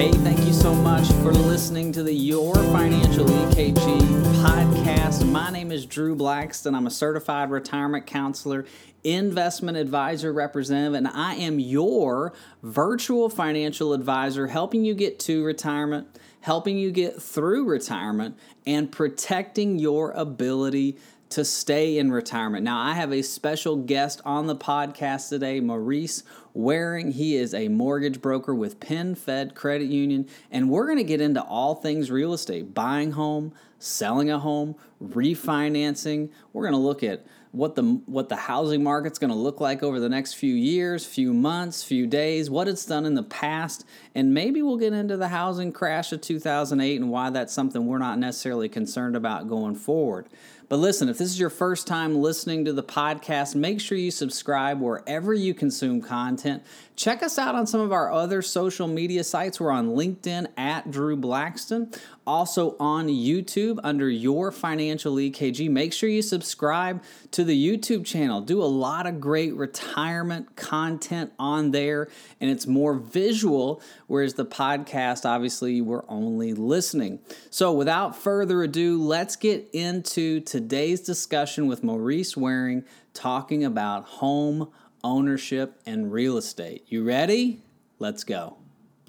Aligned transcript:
Hey, 0.00 0.12
thank 0.12 0.38
you 0.46 0.54
so 0.54 0.74
much 0.74 1.06
for 1.22 1.30
listening 1.30 1.92
to 1.92 2.02
the 2.02 2.14
Your 2.14 2.54
Financial 2.54 3.26
EKG 3.26 4.00
podcast. 4.42 5.30
My 5.30 5.50
name 5.50 5.70
is 5.70 5.84
Drew 5.84 6.16
Blackston. 6.16 6.74
I'm 6.74 6.86
a 6.86 6.90
certified 6.90 7.50
retirement 7.50 8.06
counselor, 8.06 8.64
investment 9.04 9.76
advisor 9.76 10.32
representative, 10.32 10.94
and 10.94 11.06
I 11.06 11.34
am 11.34 11.58
your 11.58 12.32
virtual 12.62 13.28
financial 13.28 13.92
advisor 13.92 14.46
helping 14.46 14.86
you 14.86 14.94
get 14.94 15.18
to 15.18 15.44
retirement, 15.44 16.18
helping 16.40 16.78
you 16.78 16.92
get 16.92 17.20
through 17.20 17.66
retirement, 17.66 18.38
and 18.66 18.90
protecting 18.90 19.78
your 19.78 20.12
ability 20.12 20.96
to 21.28 21.44
stay 21.44 21.98
in 21.98 22.10
retirement. 22.10 22.64
Now, 22.64 22.80
I 22.80 22.94
have 22.94 23.12
a 23.12 23.20
special 23.20 23.76
guest 23.76 24.22
on 24.24 24.46
the 24.46 24.56
podcast 24.56 25.28
today, 25.28 25.60
Maurice 25.60 26.22
Waring. 26.54 27.12
He 27.12 27.36
is 27.36 27.54
a 27.54 27.68
mortgage 27.68 28.20
broker 28.20 28.54
with 28.54 28.80
PenFed 28.80 29.54
Credit 29.54 29.88
Union, 29.88 30.28
and 30.50 30.70
we're 30.70 30.86
going 30.86 30.98
to 30.98 31.04
get 31.04 31.20
into 31.20 31.42
all 31.42 31.74
things 31.74 32.10
real 32.10 32.32
estate 32.32 32.74
buying 32.74 33.12
home, 33.12 33.52
selling 33.78 34.30
a 34.30 34.38
home, 34.38 34.74
refinancing. 35.02 36.30
We're 36.52 36.62
going 36.62 36.74
to 36.74 36.78
look 36.78 37.02
at 37.02 37.24
what 37.52 37.74
the 37.74 37.82
what 38.06 38.28
the 38.28 38.36
housing 38.36 38.82
market's 38.82 39.18
going 39.18 39.32
to 39.32 39.36
look 39.36 39.60
like 39.60 39.82
over 39.82 39.98
the 39.98 40.08
next 40.08 40.34
few 40.34 40.54
years, 40.54 41.04
few 41.04 41.34
months, 41.34 41.82
few 41.82 42.06
days, 42.06 42.48
what 42.48 42.68
it's 42.68 42.86
done 42.86 43.04
in 43.04 43.14
the 43.14 43.22
past, 43.22 43.84
and 44.14 44.32
maybe 44.32 44.62
we'll 44.62 44.76
get 44.76 44.92
into 44.92 45.16
the 45.16 45.28
housing 45.28 45.72
crash 45.72 46.12
of 46.12 46.20
2008 46.20 47.00
and 47.00 47.10
why 47.10 47.30
that's 47.30 47.52
something 47.52 47.86
we're 47.86 47.98
not 47.98 48.18
necessarily 48.18 48.68
concerned 48.68 49.16
about 49.16 49.48
going 49.48 49.74
forward. 49.74 50.26
But 50.70 50.78
listen, 50.78 51.08
if 51.08 51.18
this 51.18 51.30
is 51.30 51.40
your 51.40 51.50
first 51.50 51.88
time 51.88 52.22
listening 52.22 52.64
to 52.66 52.72
the 52.72 52.84
podcast, 52.84 53.56
make 53.56 53.80
sure 53.80 53.98
you 53.98 54.12
subscribe 54.12 54.80
wherever 54.80 55.34
you 55.34 55.52
consume 55.52 56.00
content. 56.00 56.62
Check 56.94 57.24
us 57.24 57.38
out 57.38 57.56
on 57.56 57.66
some 57.66 57.80
of 57.80 57.90
our 57.90 58.12
other 58.12 58.40
social 58.40 58.86
media 58.86 59.24
sites. 59.24 59.58
We're 59.58 59.72
on 59.72 59.96
LinkedIn 59.96 60.46
at 60.56 60.88
Drew 60.88 61.16
Blackston, 61.16 61.98
also 62.24 62.76
on 62.78 63.08
YouTube 63.08 63.80
under 63.82 64.08
Your 64.08 64.52
Financial 64.52 65.16
EKG. 65.16 65.68
Make 65.68 65.92
sure 65.92 66.08
you 66.08 66.22
subscribe 66.22 67.02
to 67.32 67.42
the 67.42 67.56
YouTube 67.56 68.06
channel. 68.06 68.40
Do 68.40 68.62
a 68.62 68.64
lot 68.64 69.08
of 69.08 69.18
great 69.18 69.54
retirement 69.56 70.54
content 70.54 71.32
on 71.36 71.72
there, 71.72 72.08
and 72.40 72.48
it's 72.48 72.68
more 72.68 72.94
visual, 72.94 73.82
whereas 74.10 74.34
the 74.34 74.44
podcast, 74.44 75.24
obviously, 75.24 75.80
we're 75.80 76.02
only 76.08 76.52
listening. 76.52 77.20
So 77.48 77.72
without 77.72 78.16
further 78.16 78.60
ado, 78.64 79.00
let's 79.00 79.36
get 79.36 79.70
into 79.72 80.40
today's 80.40 81.00
discussion 81.00 81.68
with 81.68 81.84
Maurice 81.84 82.36
Waring 82.36 82.84
talking 83.14 83.64
about 83.64 84.04
home 84.04 84.68
ownership 85.04 85.80
and 85.86 86.10
real 86.10 86.36
estate. 86.36 86.84
You 86.88 87.04
ready? 87.04 87.62
Let's 88.00 88.24
go. 88.24 88.56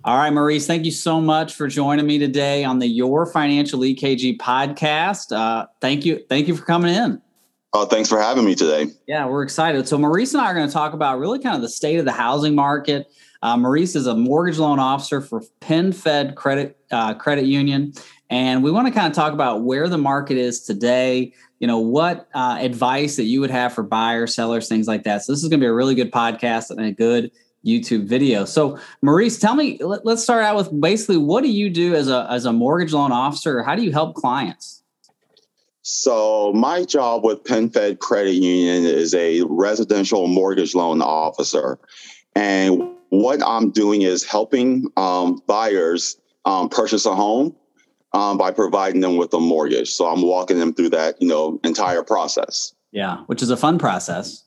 All 0.03 0.17
right, 0.17 0.31
Maurice, 0.31 0.67
thank 0.67 0.85
you 0.85 0.91
so 0.91 1.19
much 1.19 1.55
for 1.55 1.67
joining 1.67 2.05
me 2.05 2.19
today 2.19 2.63
on 2.63 2.77
the 2.77 2.87
Your 2.87 3.25
Financial 3.25 3.79
EKG 3.79 4.37
podcast. 4.37 5.35
Uh, 5.35 5.65
thank 5.79 6.05
you. 6.05 6.23
Thank 6.29 6.47
you 6.47 6.55
for 6.55 6.63
coming 6.63 6.93
in. 6.93 7.19
Oh, 7.73 7.85
thanks 7.85 8.07
for 8.07 8.19
having 8.19 8.45
me 8.45 8.53
today. 8.53 8.87
Yeah, 9.07 9.25
we're 9.25 9.43
excited. 9.43 9.87
So, 9.87 9.97
Maurice 9.97 10.33
and 10.33 10.41
I 10.41 10.51
are 10.51 10.53
going 10.53 10.67
to 10.67 10.73
talk 10.73 10.93
about 10.93 11.17
really 11.17 11.39
kind 11.39 11.55
of 11.55 11.63
the 11.63 11.69
state 11.69 11.97
of 11.97 12.05
the 12.05 12.11
housing 12.11 12.53
market. 12.53 13.07
Uh, 13.41 13.57
Maurice 13.57 13.95
is 13.95 14.07
a 14.07 14.15
mortgage 14.15 14.59
loan 14.59 14.79
officer 14.79 15.21
for 15.21 15.41
PenFed 15.61 16.35
Credit 16.35 16.77
uh, 16.91 17.13
Credit 17.15 17.45
Union, 17.45 17.93
and 18.29 18.63
we 18.63 18.71
want 18.71 18.87
to 18.87 18.93
kind 18.93 19.07
of 19.07 19.13
talk 19.13 19.33
about 19.33 19.63
where 19.63 19.87
the 19.87 19.97
market 19.97 20.37
is 20.37 20.61
today. 20.61 21.33
You 21.59 21.67
know, 21.67 21.79
what 21.79 22.27
uh, 22.33 22.57
advice 22.59 23.15
that 23.15 23.25
you 23.25 23.39
would 23.41 23.51
have 23.51 23.73
for 23.73 23.83
buyers, 23.83 24.35
sellers, 24.35 24.67
things 24.67 24.87
like 24.87 25.03
that. 25.03 25.23
So, 25.23 25.31
this 25.31 25.43
is 25.43 25.49
going 25.49 25.59
to 25.59 25.63
be 25.63 25.69
a 25.69 25.73
really 25.73 25.95
good 25.95 26.11
podcast 26.11 26.69
and 26.71 26.81
a 26.81 26.91
good 26.91 27.31
YouTube 27.65 28.05
video. 28.05 28.45
So, 28.45 28.79
Maurice, 29.01 29.39
tell 29.39 29.55
me. 29.55 29.77
Let, 29.81 30.05
us 30.05 30.23
start 30.23 30.43
out 30.43 30.55
with 30.55 30.81
basically 30.81 31.17
what 31.17 31.43
do 31.43 31.49
you 31.51 31.69
do 31.69 31.95
as 31.95 32.09
a 32.09 32.27
as 32.29 32.45
a 32.45 32.53
mortgage 32.53 32.93
loan 32.93 33.11
officer? 33.11 33.63
How 33.63 33.75
do 33.75 33.83
you 33.83 33.91
help 33.91 34.15
clients? 34.15 34.83
So, 35.83 36.53
my 36.53 36.85
job 36.85 37.23
with 37.23 37.43
PenFed 37.43 37.99
Credit 37.99 38.33
Union 38.33 38.85
is 38.85 39.15
a 39.15 39.41
residential 39.49 40.27
mortgage 40.27 40.75
loan 40.75 41.01
officer, 41.01 41.79
and 42.35 42.89
what 43.09 43.41
I'm 43.45 43.71
doing 43.71 44.03
is 44.03 44.23
helping 44.23 44.87
um, 44.97 45.41
buyers 45.47 46.17
um, 46.45 46.69
purchase 46.69 47.05
a 47.05 47.13
home 47.13 47.55
um, 48.13 48.37
by 48.37 48.51
providing 48.51 49.01
them 49.01 49.17
with 49.17 49.33
a 49.33 49.39
mortgage. 49.39 49.91
So, 49.91 50.07
I'm 50.07 50.21
walking 50.21 50.59
them 50.59 50.73
through 50.73 50.89
that, 50.89 51.21
you 51.21 51.27
know, 51.27 51.59
entire 51.63 52.03
process. 52.03 52.73
Yeah, 52.91 53.17
which 53.27 53.41
is 53.41 53.49
a 53.49 53.57
fun 53.57 53.79
process. 53.79 54.43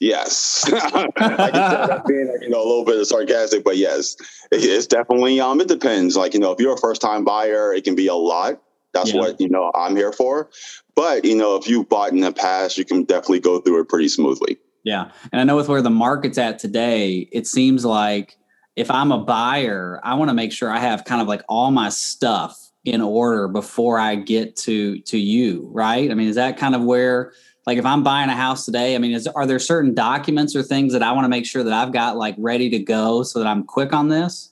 Yes, 0.00 0.64
I 0.72 1.50
can 1.50 2.02
being 2.06 2.38
you 2.42 2.50
know 2.50 2.62
a 2.62 2.66
little 2.66 2.84
bit 2.84 3.00
of 3.00 3.06
sarcastic, 3.06 3.64
but 3.64 3.76
yes, 3.76 4.16
it's 4.52 4.86
definitely 4.86 5.40
um 5.40 5.60
it 5.60 5.68
depends. 5.68 6.16
Like 6.16 6.34
you 6.34 6.40
know, 6.40 6.52
if 6.52 6.60
you're 6.60 6.74
a 6.74 6.78
first 6.78 7.00
time 7.00 7.24
buyer, 7.24 7.72
it 7.72 7.84
can 7.84 7.96
be 7.96 8.06
a 8.06 8.14
lot. 8.14 8.62
That's 8.94 9.12
yeah. 9.12 9.20
what 9.20 9.40
you 9.40 9.48
know 9.48 9.72
I'm 9.74 9.96
here 9.96 10.12
for. 10.12 10.50
But 10.94 11.24
you 11.24 11.36
know, 11.36 11.56
if 11.56 11.68
you 11.68 11.84
bought 11.84 12.12
in 12.12 12.20
the 12.20 12.32
past, 12.32 12.78
you 12.78 12.84
can 12.84 13.04
definitely 13.04 13.40
go 13.40 13.60
through 13.60 13.80
it 13.80 13.88
pretty 13.88 14.08
smoothly. 14.08 14.58
Yeah, 14.84 15.10
and 15.32 15.40
I 15.40 15.44
know 15.44 15.56
with 15.56 15.68
where 15.68 15.82
the 15.82 15.90
market's 15.90 16.38
at 16.38 16.58
today, 16.58 17.28
it 17.32 17.46
seems 17.46 17.84
like 17.84 18.38
if 18.76 18.90
I'm 18.90 19.12
a 19.12 19.18
buyer, 19.18 20.00
I 20.04 20.14
want 20.14 20.30
to 20.30 20.34
make 20.34 20.52
sure 20.52 20.70
I 20.70 20.78
have 20.78 21.04
kind 21.04 21.20
of 21.20 21.28
like 21.28 21.42
all 21.48 21.70
my 21.70 21.88
stuff 21.88 22.70
in 22.84 23.00
order 23.00 23.48
before 23.48 23.98
I 23.98 24.14
get 24.14 24.56
to 24.56 25.00
to 25.00 25.18
you, 25.18 25.68
right? 25.72 26.10
I 26.10 26.14
mean, 26.14 26.28
is 26.28 26.36
that 26.36 26.56
kind 26.56 26.74
of 26.74 26.82
where 26.82 27.32
like 27.66 27.76
if 27.76 27.84
I'm 27.84 28.02
buying 28.02 28.30
a 28.30 28.34
house 28.34 28.64
today, 28.64 28.94
I 28.94 28.98
mean, 28.98 29.12
is 29.12 29.26
are 29.26 29.46
there 29.46 29.58
certain 29.58 29.94
documents 29.94 30.56
or 30.56 30.62
things 30.62 30.92
that 30.92 31.02
I 31.02 31.12
want 31.12 31.26
to 31.26 31.28
make 31.28 31.44
sure 31.44 31.62
that 31.62 31.72
I've 31.72 31.92
got 31.92 32.16
like 32.16 32.34
ready 32.38 32.70
to 32.70 32.78
go 32.78 33.22
so 33.22 33.38
that 33.40 33.46
I'm 33.46 33.64
quick 33.64 33.92
on 33.92 34.08
this? 34.08 34.50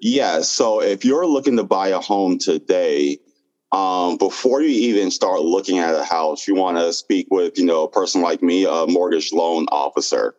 Yeah. 0.00 0.40
So 0.42 0.80
if 0.80 1.04
you're 1.04 1.26
looking 1.26 1.56
to 1.56 1.64
buy 1.64 1.88
a 1.88 1.98
home 1.98 2.38
today, 2.38 3.18
um, 3.74 4.16
before 4.18 4.62
you 4.62 4.68
even 4.68 5.10
start 5.10 5.40
looking 5.40 5.78
at 5.78 5.96
a 5.96 6.04
house, 6.04 6.46
you 6.46 6.54
want 6.54 6.76
to 6.78 6.92
speak 6.92 7.26
with, 7.30 7.58
you 7.58 7.66
know, 7.66 7.82
a 7.82 7.90
person 7.90 8.22
like 8.22 8.40
me, 8.40 8.64
a 8.64 8.86
mortgage 8.86 9.32
loan 9.32 9.66
officer, 9.72 10.36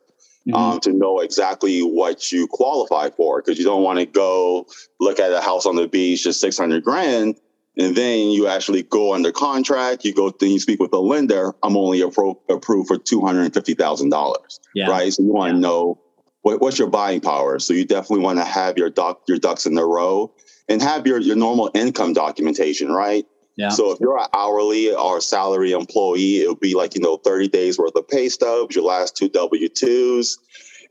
mm-hmm. 0.48 0.56
um, 0.56 0.80
to 0.80 0.94
know 0.94 1.20
exactly 1.20 1.82
what 1.82 2.32
you 2.32 2.48
qualify 2.48 3.10
for. 3.10 3.42
Because 3.42 3.60
you 3.60 3.66
don't 3.66 3.84
want 3.84 4.00
to 4.00 4.06
go 4.06 4.66
look 5.02 5.20
at 5.20 5.34
a 5.34 5.42
house 5.42 5.66
on 5.66 5.76
the 5.76 5.86
beach, 5.86 6.24
just 6.24 6.40
600 6.40 6.82
grand, 6.82 7.36
and 7.78 7.94
then 7.94 8.30
you 8.30 8.48
actually 8.48 8.84
go 8.84 9.14
under 9.14 9.34
contract. 9.34 10.06
You 10.06 10.14
go, 10.14 10.30
then 10.30 10.52
you 10.52 10.60
speak 10.60 10.80
with 10.80 10.92
the 10.92 11.02
lender. 11.02 11.54
I'm 11.62 11.76
only 11.76 12.00
appro- 12.00 12.40
approved 12.48 12.88
for 12.88 12.98
two 12.98 13.20
hundred 13.20 13.42
and 13.42 13.54
fifty 13.54 13.74
thousand 13.74 14.08
yeah. 14.08 14.18
dollars, 14.18 14.60
right? 14.88 15.12
So 15.12 15.24
you 15.24 15.34
want 15.34 15.52
to 15.52 15.56
yeah. 15.56 15.62
know 15.62 16.02
what, 16.44 16.62
what's 16.62 16.80
your 16.80 16.90
buying 16.90 17.20
power. 17.20 17.60
So 17.60 17.74
you 17.74 17.84
definitely 17.84 18.24
want 18.24 18.40
to 18.40 18.46
have 18.46 18.78
your 18.78 18.90
doc, 18.90 19.24
your 19.28 19.40
ducks 19.40 19.66
in 19.66 19.78
a 19.78 19.86
row, 19.86 20.34
and 20.70 20.82
have 20.82 21.06
your 21.08 21.20
your 21.20 21.36
normal 21.36 21.70
income 21.74 22.14
documentation, 22.14 22.92
right? 22.92 23.26
Yeah. 23.58 23.70
So 23.70 23.92
if 23.92 24.00
you're 24.02 24.18
an 24.18 24.28
hourly 24.34 24.94
or 24.94 25.22
salary 25.22 25.72
employee, 25.72 26.42
it'll 26.42 26.56
be 26.56 26.76
like 26.76 26.96
you 26.96 27.02
know 27.02 27.18
thirty 27.18 27.48
days 27.48 27.78
worth 27.78 27.96
of 27.96 28.08
pay 28.08 28.30
stubs, 28.30 28.76
your 28.76 28.86
last 28.86 29.16
two 29.16 29.30
W 29.30 29.70
twos 29.70 30.38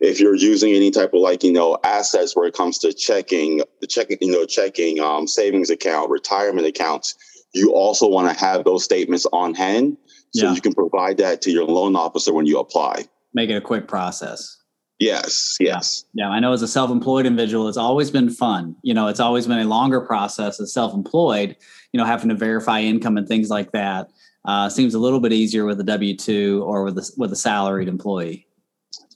if 0.01 0.21
you're 0.21 0.35
using 0.35 0.73
any 0.75 0.91
type 0.91 1.13
of 1.15 1.21
like 1.21 1.43
you 1.43 1.53
know 1.53 1.79
assets 1.85 2.35
where 2.35 2.47
it 2.47 2.55
comes 2.55 2.79
to 2.79 2.93
checking 2.93 3.63
the 3.81 3.87
checking 3.87 4.19
you 4.21 4.31
know 4.31 4.45
checking 4.45 5.01
um, 5.01 5.27
savings 5.27 5.71
account 5.71 6.11
retirement 6.11 6.67
accounts 6.67 7.15
you 7.53 7.73
also 7.73 8.09
want 8.09 8.29
to 8.29 8.45
have 8.45 8.65
those 8.65 8.85
statements 8.85 9.27
on 9.33 9.55
hand 9.55 9.97
so 10.35 10.47
yeah. 10.47 10.53
you 10.53 10.61
can 10.61 10.75
provide 10.75 11.19
that 11.19 11.43
to 11.43 11.51
your 11.51 11.65
loan 11.65 11.97
officer 11.97 12.33
when 12.33 12.47
you 12.47 12.59
apply 12.59 13.05
make 13.33 13.51
it 13.51 13.55
a 13.55 13.61
quick 13.61 13.89
process 13.89 14.59
yes 15.05 15.57
yes 15.61 16.05
yeah. 16.15 16.25
yeah 16.25 16.31
i 16.31 16.41
know 16.41 16.53
as 16.53 16.63
a 16.63 16.69
self-employed 16.69 17.27
individual 17.27 17.69
it's 17.69 17.77
always 17.77 18.11
been 18.11 18.31
fun 18.31 18.75
you 18.83 18.95
know 18.95 19.09
it's 19.09 19.21
always 19.21 19.47
been 19.47 19.59
a 19.59 19.65
longer 19.65 20.01
process 20.01 20.61
as 20.61 20.73
self-employed 20.73 21.57
you 21.93 21.99
know 21.99 22.07
having 22.07 22.29
to 22.29 22.35
verify 22.35 22.81
income 22.81 23.17
and 23.17 23.29
things 23.29 23.51
like 23.51 23.73
that 23.73 24.09
uh, 24.47 24.69
seems 24.69 24.93
a 24.93 24.99
little 24.99 25.21
bit 25.21 25.33
easier 25.33 25.65
with 25.65 25.81
a 25.81 25.85
w2 25.85 26.63
or 26.63 26.85
with 26.85 26.99
a, 26.99 27.11
with 27.17 27.33
a 27.33 27.37
salaried 27.37 27.89
employee 27.89 28.47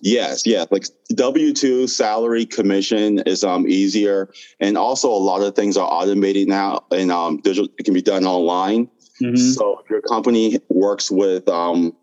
Yes, 0.00 0.47
yeah. 0.47 0.65
Like 0.71 0.84
W 1.15 1.53
two 1.53 1.88
salary 1.88 2.47
commission 2.47 3.19
is 3.26 3.43
um 3.43 3.66
easier, 3.66 4.31
and 4.60 4.79
also 4.79 5.11
a 5.11 5.19
lot 5.19 5.43
of 5.43 5.56
things 5.56 5.76
are 5.76 5.88
automated 5.88 6.46
now, 6.46 6.84
and 6.93 7.11
um 7.11 7.38
digital 7.38 7.69
it 7.79 7.82
can 7.82 7.94
be 7.94 8.02
done 8.02 8.25
online. 8.25 8.88
Mm-hmm. 9.20 9.37
So 9.37 9.81
if 9.81 9.91
your 9.91 10.00
company 10.02 10.58
works 10.69 11.11
with 11.11 11.49
um, 11.49 11.96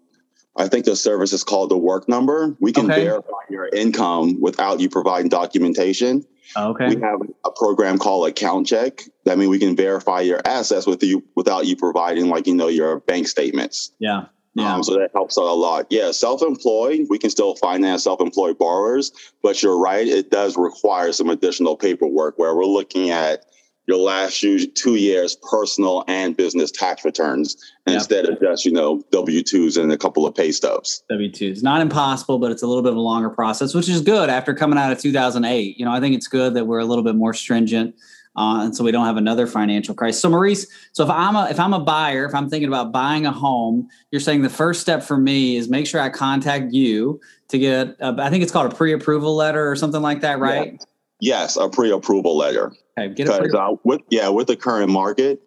I 0.58 0.68
think 0.68 0.86
the 0.86 0.96
service 0.96 1.34
is 1.34 1.44
called 1.44 1.70
the 1.70 1.78
Work 1.78 2.08
Number. 2.08 2.56
We 2.60 2.72
can 2.72 2.90
okay. 2.90 3.04
verify 3.06 3.32
your 3.50 3.68
income 3.68 4.40
without 4.40 4.80
you 4.80 4.90
providing 4.90 5.30
documentation. 5.30 6.26
Okay. 6.56 6.96
We 6.96 7.02
have 7.02 7.20
a 7.44 7.52
program 7.52 7.98
called 7.98 8.28
Account 8.30 8.68
Check. 8.68 9.04
That 9.26 9.38
means 9.38 9.50
we 9.50 9.60
can 9.60 9.76
verify 9.76 10.22
your 10.22 10.42
assets 10.46 10.86
with 10.86 11.04
you 11.04 11.24
without 11.36 11.66
you 11.66 11.76
providing 11.76 12.30
like 12.30 12.48
you 12.48 12.56
know 12.56 12.68
your 12.68 13.00
bank 13.02 13.28
statements. 13.28 13.92
Yeah. 14.00 14.26
Yeah. 14.54 14.74
Um, 14.74 14.84
so 14.84 14.94
that 14.94 15.12
helps 15.14 15.38
out 15.38 15.44
a 15.44 15.52
lot. 15.54 15.88
Yeah, 15.90 16.12
self-employed, 16.12 17.08
we 17.10 17.20
can 17.20 17.30
still 17.30 17.58
finance 17.58 18.06
self-employed 18.06 18.58
borrowers, 18.58 19.12
but 19.44 19.62
you're 19.62 19.78
right, 19.78 20.08
it 20.08 20.32
does 20.32 20.56
require 20.56 21.12
some 21.12 21.30
additional 21.30 21.76
paperwork 21.76 22.40
where 22.40 22.56
we're 22.56 22.64
looking 22.64 23.10
at 23.10 23.46
your 23.88 23.98
last 23.98 24.40
two 24.40 24.96
years 24.96 25.38
personal 25.50 26.04
and 26.08 26.36
business 26.36 26.72
tax 26.72 27.06
returns 27.06 27.56
yep. 27.86 27.96
instead 27.96 28.26
of 28.26 28.40
just 28.42 28.66
you 28.66 28.72
know 28.72 29.04
W 29.12 29.44
twos 29.44 29.78
and 29.78 29.92
a 29.92 29.98
couple 29.98 30.26
of 30.26 30.34
pay 30.34 30.52
stubs. 30.52 31.04
W 31.10 31.32
twos, 31.32 31.64
not 31.64 31.82
impossible, 31.82 32.40
but 32.40 32.52
it's 32.52 32.64
a 32.64 32.68
little 32.68 32.84
bit 32.84 32.92
of 32.92 32.98
a 32.98 33.02
longer 33.02 33.30
process, 33.30 33.74
which 33.74 33.90
is 33.90 34.02
good 34.02 34.30
after 34.30 34.54
coming 34.54 34.80
out 34.80 34.92
of 34.92 35.00
2008. 35.00 35.78
You 35.78 35.86
know, 35.86 35.92
I 35.92 36.00
think 36.00 36.16
it's 36.16 36.28
good 36.28 36.54
that 36.56 36.66
we're 36.66 36.80
a 36.80 36.86
little 36.86 37.04
bit 37.04 37.16
more 37.16 37.34
stringent. 37.34 37.96
Uh, 38.38 38.66
and 38.66 38.76
so 38.76 38.84
we 38.84 38.92
don't 38.92 39.06
have 39.06 39.16
another 39.16 39.48
financial 39.48 39.96
crisis. 39.96 40.22
So 40.22 40.30
Maurice, 40.30 40.68
so 40.92 41.06
if 41.06 41.10
I'm 41.10 41.38
a 41.38 41.48
if 41.50 41.58
I'm 41.58 41.74
a 41.74 41.80
buyer, 41.80 42.26
if 42.26 42.36
I'm 42.36 42.50
thinking 42.50 42.68
about 42.68 42.92
buying 42.92 43.26
a 43.26 43.32
home, 43.32 43.88
you're 44.12 44.20
saying 44.20 44.42
the 44.42 44.50
first 44.50 44.82
step 44.82 45.04
for 45.04 45.18
me 45.18 45.56
is 45.56 45.70
make 45.70 45.88
sure 45.88 46.02
I 46.02 46.10
contact 46.10 46.74
you 46.74 47.22
to 47.48 47.58
get. 47.58 47.96
A, 48.02 48.14
I 48.20 48.30
think 48.30 48.44
it's 48.44 48.52
called 48.52 48.72
a 48.72 48.76
pre-approval 48.76 49.36
letter 49.36 49.72
or 49.72 49.78
something 49.78 50.02
like 50.02 50.20
that, 50.22 50.40
right? 50.40 50.74
Yeah. 50.74 50.86
Yes, 51.20 51.58
a 51.58 51.70
pre-approval 51.70 52.36
letter. 52.38 52.74
Okay, 52.98 53.14
get 53.14 53.30
a 53.30 53.40
pre- 53.40 53.52
uh, 53.52 53.76
with 53.84 54.02
yeah 54.10 54.30
with 54.30 54.48
the 54.48 54.56
current 54.56 54.90
market, 54.90 55.42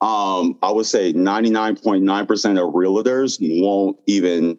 um, 0.00 0.58
I 0.62 0.70
would 0.70 0.86
say 0.86 1.12
99.9% 1.12 2.04
of 2.68 2.74
realtors 2.74 3.38
won't 3.40 3.98
even 4.06 4.58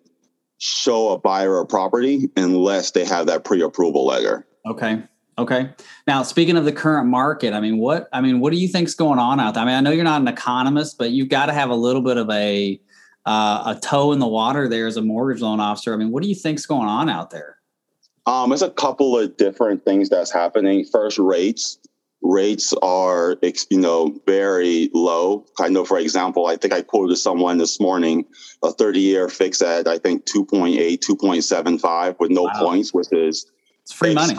show 0.57 1.09
a 1.09 1.17
buyer 1.17 1.59
a 1.59 1.65
property 1.65 2.29
unless 2.35 2.91
they 2.91 3.05
have 3.05 3.27
that 3.27 3.45
pre-approval 3.45 4.05
letter. 4.05 4.45
Okay. 4.65 5.01
Okay. 5.37 5.69
Now, 6.05 6.23
speaking 6.23 6.57
of 6.57 6.65
the 6.65 6.73
current 6.73 7.07
market, 7.07 7.53
I 7.53 7.61
mean, 7.61 7.77
what 7.77 8.09
I 8.11 8.19
mean, 8.19 8.41
what 8.41 8.51
do 8.51 8.59
you 8.59 8.67
think's 8.67 8.93
going 8.93 9.19
on 9.19 9.39
out 9.39 9.53
there? 9.53 9.63
I 9.63 9.65
mean, 9.65 9.75
I 9.75 9.79
know 9.79 9.91
you're 9.91 10.03
not 10.03 10.19
an 10.19 10.27
economist, 10.27 10.97
but 10.97 11.11
you've 11.11 11.29
got 11.29 11.45
to 11.45 11.53
have 11.53 11.69
a 11.69 11.75
little 11.75 12.01
bit 12.01 12.17
of 12.17 12.29
a 12.29 12.79
uh, 13.25 13.75
a 13.77 13.79
toe 13.79 14.11
in 14.11 14.19
the 14.19 14.27
water 14.27 14.67
there 14.67 14.85
as 14.85 14.97
a 14.97 15.01
mortgage 15.01 15.41
loan 15.41 15.61
officer. 15.61 15.93
I 15.93 15.97
mean, 15.97 16.11
what 16.11 16.23
do 16.23 16.29
you 16.29 16.35
think's 16.35 16.65
going 16.65 16.89
on 16.89 17.09
out 17.09 17.29
there? 17.29 17.58
Um, 18.25 18.49
there's 18.49 18.61
a 18.61 18.69
couple 18.69 19.17
of 19.17 19.37
different 19.37 19.85
things 19.85 20.09
that's 20.09 20.31
happening. 20.31 20.85
First, 20.85 21.17
rates. 21.17 21.79
Rates 22.21 22.73
are, 22.81 23.37
you 23.69 23.79
know, 23.79 24.19
very 24.25 24.89
low. 24.93 25.45
I 25.57 25.69
know, 25.69 25.85
for 25.85 25.97
example, 25.97 26.47
I 26.47 26.57
think 26.57 26.73
I 26.73 26.81
quoted 26.81 27.15
someone 27.15 27.57
this 27.57 27.79
morning 27.79 28.25
a 28.61 28.73
30 28.73 28.99
year 28.99 29.29
fix 29.29 29.61
at, 29.61 29.87
I 29.87 29.99
think, 29.99 30.25
2.8, 30.25 30.99
2.75 30.99 32.19
with 32.19 32.31
no 32.31 32.43
wow. 32.43 32.51
points, 32.55 32.93
which 32.93 33.07
is 33.13 33.49
it's 33.83 33.93
free 33.93 34.13
money. 34.13 34.35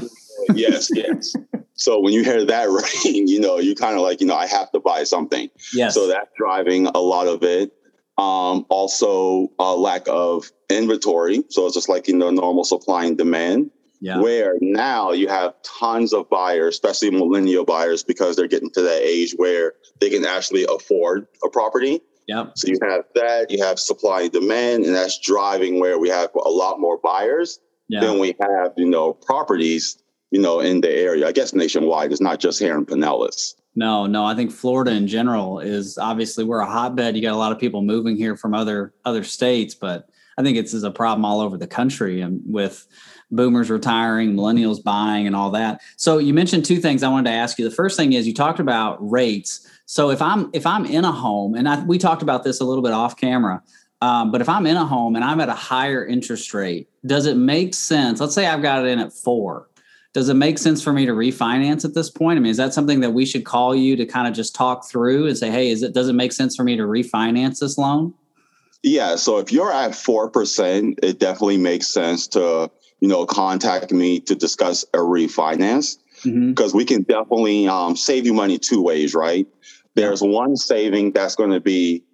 yes, 0.54 0.90
yes. 0.92 1.34
So 1.80 1.98
when 1.98 2.12
you 2.12 2.22
hear 2.22 2.44
that 2.44 2.68
rating, 3.04 3.26
you 3.26 3.40
know, 3.40 3.58
you 3.58 3.74
kind 3.74 3.96
of 3.96 4.02
like, 4.02 4.20
you 4.20 4.26
know, 4.26 4.36
I 4.36 4.46
have 4.46 4.70
to 4.72 4.80
buy 4.80 5.04
something. 5.04 5.48
Yes. 5.72 5.94
So 5.94 6.06
that's 6.08 6.28
driving 6.36 6.86
a 6.88 6.98
lot 6.98 7.26
of 7.26 7.42
it. 7.42 7.72
Um, 8.20 8.66
also, 8.68 9.48
a 9.58 9.74
lack 9.74 10.02
of 10.06 10.50
inventory. 10.68 11.42
So 11.48 11.64
it's 11.64 11.74
just 11.74 11.88
like, 11.88 12.06
you 12.06 12.16
know, 12.16 12.30
normal 12.30 12.64
supply 12.64 13.06
and 13.06 13.16
demand 13.16 13.70
yeah. 14.00 14.20
where 14.20 14.56
now 14.60 15.12
you 15.12 15.28
have 15.28 15.54
tons 15.62 16.12
of 16.12 16.28
buyers, 16.28 16.74
especially 16.74 17.10
millennial 17.12 17.64
buyers, 17.64 18.02
because 18.02 18.36
they're 18.36 18.46
getting 18.46 18.70
to 18.72 18.82
that 18.82 19.02
age 19.02 19.32
where 19.36 19.72
they 20.00 20.10
can 20.10 20.26
actually 20.26 20.66
afford 20.68 21.28
a 21.42 21.48
property. 21.48 22.02
Yep. 22.28 22.52
So 22.56 22.68
you 22.68 22.78
have 22.82 23.04
that, 23.14 23.50
you 23.50 23.64
have 23.64 23.78
supply 23.78 24.22
and 24.22 24.32
demand, 24.32 24.84
and 24.84 24.94
that's 24.94 25.18
driving 25.18 25.80
where 25.80 25.98
we 25.98 26.10
have 26.10 26.30
a 26.34 26.50
lot 26.50 26.78
more 26.78 26.98
buyers 27.02 27.58
yeah. 27.88 28.00
than 28.00 28.18
we 28.18 28.36
have, 28.40 28.72
you 28.76 28.88
know, 28.88 29.14
properties, 29.14 29.96
you 30.30 30.40
know, 30.40 30.60
in 30.60 30.82
the 30.82 30.90
area. 30.90 31.26
I 31.26 31.32
guess 31.32 31.54
nationwide. 31.54 32.12
It's 32.12 32.20
not 32.20 32.38
just 32.38 32.58
here 32.58 32.76
in 32.76 32.84
Pinellas. 32.84 33.54
No, 33.74 34.06
no, 34.06 34.24
I 34.24 34.34
think 34.34 34.50
Florida 34.50 34.90
in 34.90 35.06
general 35.06 35.60
is 35.60 35.96
obviously 35.96 36.44
we're 36.44 36.60
a 36.60 36.66
hotbed. 36.66 37.16
You 37.16 37.22
got 37.22 37.34
a 37.34 37.36
lot 37.36 37.52
of 37.52 37.58
people 37.58 37.82
moving 37.82 38.16
here 38.16 38.36
from 38.36 38.52
other 38.52 38.92
other 39.04 39.22
states, 39.22 39.74
but 39.74 40.08
I 40.36 40.42
think 40.42 40.56
it's 40.56 40.74
is 40.74 40.84
a 40.84 40.90
problem 40.90 41.24
all 41.24 41.40
over 41.40 41.56
the 41.56 41.66
country 41.66 42.20
and 42.20 42.40
with 42.44 42.86
boomers 43.30 43.70
retiring, 43.70 44.34
millennials 44.34 44.82
buying, 44.82 45.26
and 45.26 45.36
all 45.36 45.50
that. 45.52 45.80
So 45.96 46.18
you 46.18 46.34
mentioned 46.34 46.64
two 46.64 46.78
things 46.78 47.02
I 47.02 47.08
wanted 47.08 47.30
to 47.30 47.36
ask 47.36 47.58
you. 47.58 47.68
The 47.68 47.74
first 47.74 47.96
thing 47.96 48.12
is 48.12 48.26
you 48.26 48.34
talked 48.34 48.58
about 48.58 48.98
rates. 49.08 49.66
So 49.86 50.10
if 50.10 50.20
I'm 50.20 50.50
if 50.52 50.66
I'm 50.66 50.84
in 50.84 51.04
a 51.04 51.12
home, 51.12 51.54
and 51.54 51.68
I, 51.68 51.84
we 51.84 51.98
talked 51.98 52.22
about 52.22 52.42
this 52.42 52.60
a 52.60 52.64
little 52.64 52.82
bit 52.82 52.92
off 52.92 53.16
camera, 53.16 53.62
um, 54.02 54.32
but 54.32 54.40
if 54.40 54.48
I'm 54.48 54.66
in 54.66 54.76
a 54.76 54.86
home 54.86 55.14
and 55.14 55.24
I'm 55.24 55.40
at 55.40 55.48
a 55.48 55.54
higher 55.54 56.04
interest 56.04 56.54
rate, 56.54 56.88
does 57.06 57.26
it 57.26 57.36
make 57.36 57.74
sense? 57.74 58.20
Let's 58.20 58.34
say 58.34 58.46
I've 58.46 58.62
got 58.62 58.84
it 58.84 58.88
in 58.88 58.98
at 58.98 59.12
four. 59.12 59.68
Does 60.12 60.28
it 60.28 60.34
make 60.34 60.58
sense 60.58 60.82
for 60.82 60.92
me 60.92 61.06
to 61.06 61.12
refinance 61.12 61.84
at 61.84 61.94
this 61.94 62.10
point? 62.10 62.36
I 62.36 62.40
mean, 62.40 62.50
is 62.50 62.56
that 62.56 62.74
something 62.74 63.00
that 63.00 63.10
we 63.10 63.24
should 63.24 63.44
call 63.44 63.74
you 63.74 63.94
to 63.96 64.04
kind 64.04 64.26
of 64.26 64.34
just 64.34 64.54
talk 64.54 64.88
through 64.88 65.28
and 65.28 65.38
say, 65.38 65.50
hey, 65.50 65.70
is 65.70 65.82
it 65.82 65.94
does 65.94 66.08
it 66.08 66.14
make 66.14 66.32
sense 66.32 66.56
for 66.56 66.64
me 66.64 66.76
to 66.76 66.82
refinance 66.82 67.60
this 67.60 67.78
loan? 67.78 68.14
Yeah. 68.82 69.16
So 69.16 69.38
if 69.38 69.52
you're 69.52 69.72
at 69.72 69.94
four 69.94 70.28
percent, 70.28 70.98
it 71.02 71.20
definitely 71.20 71.58
makes 71.58 71.92
sense 71.92 72.26
to 72.28 72.70
you 73.00 73.08
know, 73.08 73.26
contact 73.26 73.92
me 73.92 74.20
to 74.20 74.34
discuss 74.34 74.84
a 74.94 74.98
refinance 74.98 75.96
because 76.22 76.70
mm-hmm. 76.70 76.76
we 76.76 76.84
can 76.84 77.02
definitely 77.02 77.66
um, 77.66 77.96
save 77.96 78.26
you 78.26 78.34
money 78.34 78.58
two 78.58 78.82
ways, 78.82 79.14
right? 79.14 79.46
There's 79.94 80.22
one 80.22 80.56
saving 80.56 81.12
that's 81.12 81.34
going 81.34 81.50
to 81.50 81.60
be 81.60 82.04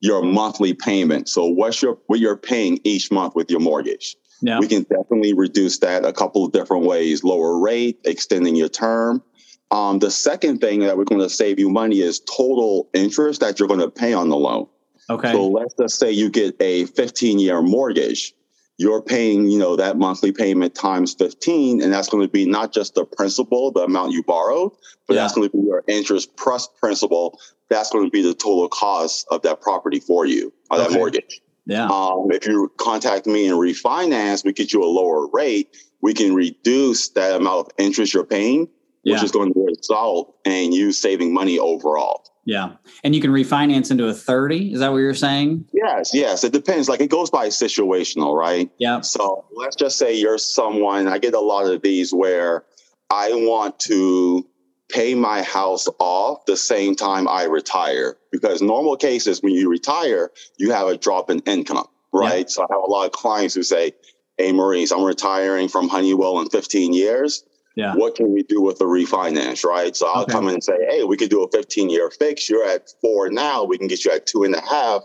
your 0.00 0.22
monthly 0.22 0.74
payment. 0.74 1.28
So 1.28 1.46
what's 1.46 1.82
your 1.82 1.98
what 2.06 2.20
you're 2.20 2.36
paying 2.36 2.78
each 2.84 3.10
month 3.10 3.34
with 3.34 3.50
your 3.50 3.60
mortgage? 3.60 4.16
Yeah. 4.40 4.60
We 4.60 4.68
can 4.68 4.84
definitely 4.84 5.34
reduce 5.34 5.78
that 5.78 6.04
a 6.04 6.12
couple 6.12 6.44
of 6.44 6.52
different 6.52 6.84
ways: 6.84 7.24
lower 7.24 7.58
rate, 7.58 7.98
extending 8.04 8.56
your 8.56 8.68
term. 8.68 9.22
Um, 9.70 9.98
the 9.98 10.10
second 10.10 10.60
thing 10.60 10.80
that 10.80 10.96
we're 10.96 11.04
going 11.04 11.20
to 11.20 11.28
save 11.28 11.58
you 11.58 11.68
money 11.68 12.00
is 12.00 12.20
total 12.20 12.88
interest 12.94 13.40
that 13.40 13.58
you're 13.58 13.68
going 13.68 13.80
to 13.80 13.90
pay 13.90 14.14
on 14.14 14.30
the 14.30 14.36
loan. 14.36 14.66
Okay. 15.10 15.32
So 15.32 15.48
let's 15.48 15.74
just 15.74 15.98
say 15.98 16.10
you 16.10 16.30
get 16.30 16.56
a 16.60 16.86
15 16.86 17.38
year 17.38 17.60
mortgage 17.60 18.34
you're 18.78 19.02
paying, 19.02 19.48
you 19.48 19.58
know, 19.58 19.74
that 19.74 19.98
monthly 19.98 20.30
payment 20.30 20.74
times 20.74 21.12
15, 21.14 21.82
and 21.82 21.92
that's 21.92 22.08
going 22.08 22.22
to 22.22 22.30
be 22.30 22.46
not 22.46 22.72
just 22.72 22.94
the 22.94 23.04
principal, 23.04 23.72
the 23.72 23.80
amount 23.80 24.12
you 24.12 24.22
borrowed, 24.22 24.70
but 25.08 25.14
yeah. 25.14 25.22
that's 25.22 25.34
going 25.34 25.48
to 25.48 25.56
be 25.56 25.64
your 25.64 25.82
interest 25.88 26.36
plus 26.36 26.68
principal. 26.80 27.40
That's 27.68 27.90
going 27.90 28.04
to 28.04 28.10
be 28.10 28.22
the 28.22 28.34
total 28.34 28.68
cost 28.68 29.26
of 29.30 29.42
that 29.42 29.60
property 29.60 29.98
for 29.98 30.24
you, 30.24 30.52
or 30.70 30.78
okay. 30.78 30.88
that 30.88 30.96
mortgage. 30.96 31.42
Yeah. 31.68 31.84
Um, 31.84 32.28
if 32.32 32.46
you 32.46 32.72
contact 32.78 33.26
me 33.26 33.46
and 33.46 33.58
refinance, 33.58 34.44
we 34.44 34.52
get 34.52 34.72
you 34.72 34.82
a 34.82 34.86
lower 34.86 35.28
rate. 35.28 35.76
We 36.00 36.14
can 36.14 36.34
reduce 36.34 37.10
that 37.10 37.36
amount 37.36 37.66
of 37.66 37.72
interest 37.76 38.14
you're 38.14 38.24
paying, 38.24 38.68
yeah. 39.04 39.14
which 39.14 39.22
is 39.22 39.30
going 39.30 39.52
to 39.52 39.60
result 39.60 40.34
in 40.44 40.72
you 40.72 40.92
saving 40.92 41.32
money 41.32 41.58
overall. 41.58 42.24
Yeah. 42.46 42.76
And 43.04 43.14
you 43.14 43.20
can 43.20 43.30
refinance 43.30 43.90
into 43.90 44.06
a 44.06 44.14
30. 44.14 44.72
Is 44.72 44.80
that 44.80 44.90
what 44.90 44.98
you're 44.98 45.12
saying? 45.12 45.66
Yes, 45.74 46.14
yes. 46.14 46.42
It 46.44 46.54
depends. 46.54 46.88
Like 46.88 47.02
it 47.02 47.10
goes 47.10 47.28
by 47.28 47.48
situational, 47.48 48.34
right? 48.34 48.70
Yeah. 48.78 49.02
So 49.02 49.44
let's 49.54 49.76
just 49.76 49.98
say 49.98 50.16
you're 50.16 50.38
someone, 50.38 51.06
I 51.06 51.18
get 51.18 51.34
a 51.34 51.40
lot 51.40 51.66
of 51.66 51.82
these 51.82 52.14
where 52.14 52.64
I 53.10 53.32
want 53.34 53.78
to 53.80 54.46
pay 54.90 55.14
my 55.14 55.42
house 55.42 55.88
off 55.98 56.44
the 56.46 56.56
same 56.56 56.96
time 56.96 57.28
I 57.28 57.44
retire. 57.44 58.16
Because 58.32 58.62
normal 58.62 58.96
cases, 58.96 59.42
when 59.42 59.52
you 59.52 59.70
retire, 59.70 60.30
you 60.56 60.72
have 60.72 60.88
a 60.88 60.96
drop 60.96 61.30
in 61.30 61.40
income, 61.40 61.88
right? 62.12 62.46
Yeah. 62.46 62.48
So 62.48 62.62
I 62.62 62.66
have 62.70 62.82
a 62.82 62.90
lot 62.90 63.06
of 63.06 63.12
clients 63.12 63.54
who 63.54 63.62
say, 63.62 63.92
Hey, 64.38 64.52
Maurice, 64.52 64.92
I'm 64.92 65.02
retiring 65.02 65.68
from 65.68 65.88
Honeywell 65.88 66.40
in 66.40 66.48
15 66.48 66.92
years. 66.92 67.44
Yeah. 67.78 67.94
What 67.94 68.16
can 68.16 68.32
we 68.32 68.42
do 68.42 68.60
with 68.60 68.78
the 68.78 68.86
refinance, 68.86 69.64
right? 69.64 69.94
So 69.94 70.08
I'll 70.08 70.22
okay. 70.22 70.32
come 70.32 70.48
in 70.48 70.54
and 70.54 70.64
say, 70.64 70.76
hey, 70.90 71.04
we 71.04 71.16
could 71.16 71.30
do 71.30 71.44
a 71.44 71.50
15 71.50 71.90
year 71.90 72.10
fix. 72.10 72.48
You're 72.48 72.64
at 72.68 72.90
four 73.00 73.30
now. 73.30 73.62
We 73.62 73.78
can 73.78 73.86
get 73.86 74.04
you 74.04 74.10
at 74.10 74.26
two 74.26 74.42
and 74.42 74.52
a 74.52 74.60
half. 74.60 75.02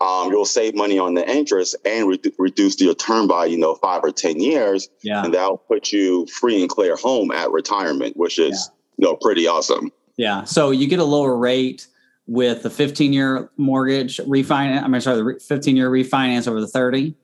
Um, 0.00 0.30
you'll 0.30 0.46
save 0.46 0.74
money 0.74 0.98
on 0.98 1.12
the 1.12 1.30
interest 1.30 1.76
and 1.84 2.08
re- 2.08 2.32
reduce 2.38 2.80
your 2.80 2.94
term 2.94 3.28
by, 3.28 3.44
you 3.44 3.58
know, 3.58 3.74
five 3.74 4.02
or 4.02 4.12
10 4.12 4.40
years. 4.40 4.88
Yeah. 5.02 5.22
And 5.22 5.34
that'll 5.34 5.58
put 5.58 5.92
you 5.92 6.26
free 6.26 6.62
and 6.62 6.70
clear 6.70 6.96
home 6.96 7.30
at 7.32 7.50
retirement, 7.50 8.16
which 8.16 8.38
is, 8.38 8.70
yeah. 8.70 8.79
You 9.00 9.08
know, 9.08 9.16
pretty 9.16 9.46
awesome. 9.46 9.90
Yeah. 10.16 10.44
So 10.44 10.70
you 10.70 10.86
get 10.86 10.98
a 10.98 11.04
lower 11.04 11.36
rate 11.36 11.86
with 12.26 12.62
the 12.62 12.70
15 12.70 13.12
year 13.12 13.50
mortgage 13.56 14.18
refinance. 14.18 14.82
I'm 14.82 15.00
sorry, 15.00 15.22
the 15.22 15.40
15 15.40 15.76
year 15.76 15.90
refinance 15.90 16.46
over 16.46 16.60
the 16.60 16.68
30. 16.68 17.14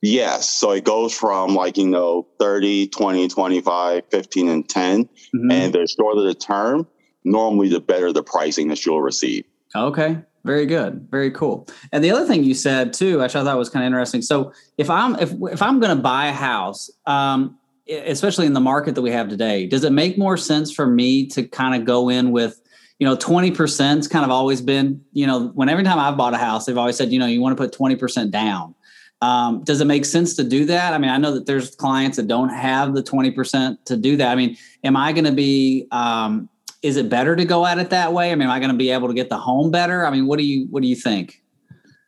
Yes. 0.00 0.48
So 0.48 0.70
it 0.70 0.84
goes 0.84 1.12
from 1.12 1.54
like, 1.54 1.76
you 1.76 1.86
know, 1.86 2.26
30, 2.38 2.88
20, 2.88 3.28
25, 3.28 4.04
15, 4.10 4.48
and 4.48 4.68
10. 4.68 5.04
Mm-hmm. 5.04 5.50
And 5.50 5.72
the 5.74 5.86
shorter 5.86 6.22
the 6.22 6.34
term, 6.34 6.86
normally 7.24 7.68
the 7.68 7.80
better 7.80 8.12
the 8.12 8.22
pricing 8.22 8.68
that 8.68 8.86
you'll 8.86 9.02
receive. 9.02 9.44
Okay. 9.76 10.18
Very 10.44 10.64
good. 10.64 11.08
Very 11.10 11.30
cool. 11.30 11.68
And 11.92 12.02
the 12.02 12.10
other 12.10 12.24
thing 12.24 12.42
you 12.42 12.54
said 12.54 12.94
too, 12.94 13.18
which 13.18 13.36
I 13.36 13.44
thought 13.44 13.58
was 13.58 13.68
kind 13.68 13.84
of 13.84 13.88
interesting. 13.88 14.22
So 14.22 14.52
if 14.78 14.88
I'm 14.88 15.16
if 15.16 15.32
if 15.52 15.60
I'm 15.60 15.78
going 15.78 15.94
to 15.94 16.02
buy 16.02 16.28
a 16.28 16.32
house, 16.32 16.88
um, 17.04 17.58
especially 17.88 18.46
in 18.46 18.52
the 18.52 18.60
market 18.60 18.94
that 18.94 19.02
we 19.02 19.10
have 19.10 19.28
today, 19.28 19.66
does 19.66 19.84
it 19.84 19.92
make 19.92 20.18
more 20.18 20.36
sense 20.36 20.72
for 20.72 20.86
me 20.86 21.26
to 21.28 21.46
kind 21.46 21.74
of 21.74 21.86
go 21.86 22.08
in 22.08 22.30
with 22.30 22.60
you 22.98 23.06
know, 23.06 23.16
20% 23.16 24.10
kind 24.10 24.24
of 24.24 24.30
always 24.30 24.60
been, 24.60 25.04
you 25.12 25.26
know, 25.26 25.48
when 25.54 25.68
every 25.68 25.84
time 25.84 25.98
I've 25.98 26.16
bought 26.16 26.34
a 26.34 26.38
house, 26.38 26.66
they've 26.66 26.76
always 26.76 26.96
said, 26.96 27.12
you 27.12 27.18
know, 27.18 27.26
you 27.26 27.40
want 27.40 27.56
to 27.56 27.62
put 27.62 27.72
20% 27.72 28.30
down. 28.30 28.74
Um, 29.20 29.62
does 29.64 29.80
it 29.80 29.86
make 29.86 30.04
sense 30.04 30.34
to 30.34 30.44
do 30.44 30.64
that? 30.66 30.94
I 30.94 30.98
mean, 30.98 31.10
I 31.10 31.16
know 31.16 31.32
that 31.34 31.46
there's 31.46 31.74
clients 31.74 32.16
that 32.16 32.26
don't 32.26 32.50
have 32.50 32.94
the 32.94 33.02
20% 33.02 33.84
to 33.84 33.96
do 33.96 34.16
that. 34.16 34.30
I 34.30 34.34
mean, 34.34 34.56
am 34.84 34.96
I 34.96 35.12
going 35.12 35.24
to 35.24 35.32
be, 35.32 35.86
um, 35.90 36.48
is 36.82 36.96
it 36.96 37.08
better 37.08 37.34
to 37.34 37.44
go 37.44 37.66
at 37.66 37.78
it 37.78 37.90
that 37.90 38.12
way? 38.12 38.30
I 38.30 38.34
mean, 38.34 38.48
am 38.48 38.50
I 38.50 38.58
going 38.58 38.70
to 38.70 38.76
be 38.76 38.90
able 38.90 39.08
to 39.08 39.14
get 39.14 39.28
the 39.28 39.38
home 39.38 39.70
better? 39.70 40.06
I 40.06 40.10
mean, 40.10 40.26
what 40.26 40.38
do 40.38 40.44
you, 40.44 40.66
what 40.70 40.82
do 40.82 40.88
you 40.88 40.96
think? 40.96 41.42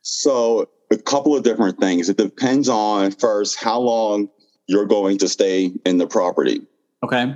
So 0.02 0.68
a 0.92 0.96
couple 0.96 1.36
of 1.36 1.42
different 1.42 1.78
things. 1.78 2.08
It 2.08 2.16
depends 2.16 2.68
on 2.68 3.12
first, 3.12 3.58
how 3.58 3.80
long 3.80 4.28
you're 4.66 4.86
going 4.86 5.18
to 5.18 5.28
stay 5.28 5.72
in 5.84 5.98
the 5.98 6.06
property. 6.06 6.62
Okay. 7.02 7.34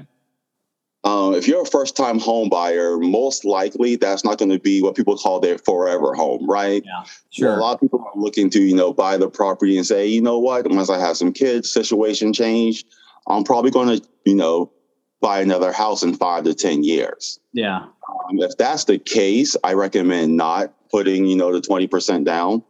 Um, 1.04 1.34
if 1.34 1.46
you're 1.46 1.62
a 1.62 1.66
first 1.66 1.96
time 1.96 2.18
home 2.18 2.48
buyer, 2.48 2.96
most 2.96 3.44
likely 3.44 3.96
that's 3.96 4.24
not 4.24 4.38
going 4.38 4.50
to 4.50 4.58
be 4.58 4.80
what 4.80 4.94
people 4.94 5.18
call 5.18 5.38
their 5.38 5.58
forever 5.58 6.14
home, 6.14 6.48
right? 6.48 6.82
Yeah, 6.84 7.04
sure. 7.28 7.54
A 7.54 7.60
lot 7.60 7.74
of 7.74 7.80
people 7.80 8.00
are 8.00 8.18
looking 8.18 8.48
to, 8.50 8.62
you 8.62 8.74
know, 8.74 8.94
buy 8.94 9.18
the 9.18 9.28
property 9.28 9.76
and 9.76 9.86
say, 9.86 10.06
you 10.06 10.22
know 10.22 10.38
what, 10.38 10.66
once 10.70 10.88
I 10.88 10.98
have 10.98 11.18
some 11.18 11.32
kids, 11.32 11.70
situation 11.70 12.32
change, 12.32 12.86
I'm 13.26 13.44
probably 13.44 13.70
going 13.70 14.00
to, 14.00 14.08
you 14.24 14.34
know, 14.34 14.72
buy 15.20 15.40
another 15.40 15.72
house 15.72 16.02
in 16.02 16.14
five 16.14 16.44
to 16.44 16.54
10 16.54 16.84
years. 16.84 17.38
Yeah. 17.52 17.80
Um, 17.80 18.38
if 18.38 18.56
that's 18.56 18.84
the 18.84 18.98
case, 18.98 19.56
I 19.62 19.74
recommend 19.74 20.36
not 20.38 20.72
putting, 20.90 21.26
you 21.26 21.36
know, 21.36 21.52
the 21.52 21.60
20% 21.60 22.24
down. 22.24 22.62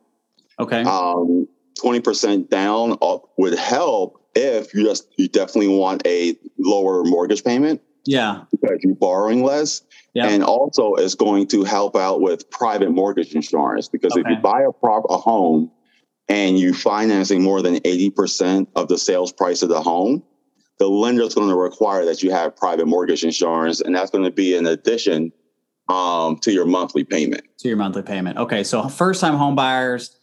Okay. 0.59 0.83
Um, 0.83 1.47
20% 1.81 2.49
down 2.49 2.99
uh, 3.01 3.19
would 3.37 3.57
help 3.59 4.24
if 4.35 4.75
you 4.75 4.85
just, 4.85 5.09
you 5.17 5.29
definitely 5.29 5.69
want 5.69 6.07
a 6.07 6.37
lower 6.59 7.05
mortgage 7.05 7.45
payment. 7.45 7.81
Yeah. 8.07 8.45
Because 8.50 8.79
you're 8.83 8.95
borrowing 8.95 9.43
less. 9.43 9.83
Yeah. 10.14 10.29
And 10.29 10.45
also 10.45 10.95
it's 10.95 11.14
going 11.14 11.49
to 11.49 11.64
help 11.64 11.97
out 11.97 12.21
with 12.21 12.49
private 12.50 12.91
mortgage 12.91 13.35
insurance 13.35 13.88
because 13.88 14.12
if 14.17 14.26
you 14.29 14.37
buy 14.37 14.62
a 14.62 14.73
prop 14.73 15.05
a 15.11 15.17
home 15.17 15.71
and 16.29 16.59
you 16.59 16.73
financing 16.73 17.43
more 17.43 17.62
than 17.62 17.76
80% 17.76 18.69
of 18.76 18.88
the 18.88 18.99
sales 18.99 19.33
price 19.33 19.62
of 19.62 19.69
the 19.69 19.83
home, 19.83 20.23
the 20.79 20.88
lender 20.88 21.23
is 21.23 21.35
going 21.35 21.49
to 21.49 21.57
require 21.57 22.05
that 22.05 22.23
you 22.23 22.31
have 22.31 22.57
private 22.57 22.87
mortgage 22.87 23.25
insurance 23.25 23.81
and 23.81 23.95
that's 23.95 24.11
going 24.11 24.25
to 24.25 24.31
be 24.31 24.57
an 24.57 24.67
addition 24.67 25.33
um, 25.88 26.38
to 26.38 26.53
your 26.53 26.64
monthly 26.64 27.05
payment. 27.05 27.43
to 27.59 27.69
your 27.69 27.76
monthly 27.76 28.03
payment. 28.03 28.38
Okay, 28.38 28.64
so 28.64 28.88
first 28.88 29.21
time 29.21 29.35
home 29.35 29.55
buyers, 29.55 30.17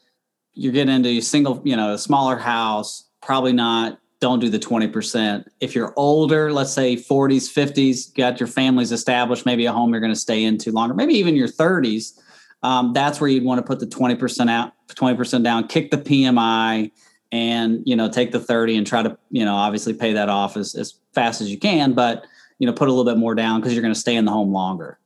you're 0.54 0.74
getting 0.74 0.94
into 0.94 1.10
a 1.10 1.22
single, 1.22 1.62
you 1.64 1.76
know, 1.76 1.94
a 1.94 1.98
smaller 1.98 2.38
house, 2.38 3.10
probably 3.22 3.54
not. 3.54 4.00
Don't 4.22 4.40
do 4.40 4.50
the 4.50 4.60
20%. 4.60 5.46
If 5.60 5.74
you're 5.74 5.94
older, 5.98 6.54
let's 6.54 6.72
say 6.72 6.96
40s, 6.96 7.52
50s, 7.52 8.16
got 8.16 8.40
your 8.40 8.48
families 8.48 8.92
established, 8.92 9.48
maybe 9.48 9.66
a 9.66 9.74
home 9.74 9.92
you're 9.92 10.00
going 10.00 10.14
to 10.14 10.20
stay 10.20 10.44
into 10.44 10.72
longer, 10.72 10.94
maybe 10.94 11.16
even 11.16 11.36
your 11.36 11.48
30s, 11.48 12.20
um, 12.64 12.94
that's 12.94 13.20
where 13.20 13.30
you'd 13.30 13.44
want 13.44 13.58
to 13.58 13.64
put 13.64 13.80
the 13.80 13.88
20% 13.88 14.50
out, 14.50 14.74
20% 14.90 15.44
down, 15.44 15.68
kick 15.68 15.90
the 15.90 15.98
PMI 15.98 16.92
and, 17.32 17.82
you 17.86 17.96
know, 17.96 18.08
take 18.08 18.32
the 18.32 18.40
30 18.40 18.78
and 18.78 18.86
try 18.86 19.02
to, 19.02 19.18
you 19.32 19.44
know, 19.44 19.56
obviously 19.56 19.94
pay 19.94 20.14
that 20.14 20.30
off 20.30 20.56
as, 20.56 20.76
as 20.76 20.94
fast 21.14 21.42
as 21.42 21.50
you 21.50 21.58
can, 21.58 21.94
but, 21.94 22.24
you 22.60 22.68
know, 22.68 22.74
put 22.74 22.88
a 22.88 22.92
little 22.92 23.12
bit 23.12 23.18
more 23.18 23.34
down 23.34 23.60
because 23.60 23.74
you're 23.74 23.82
going 23.82 23.94
to 23.94 24.00
stay 24.00 24.16
in 24.16 24.26
the 24.26 24.32
home 24.32 24.52
longer. 24.52 25.00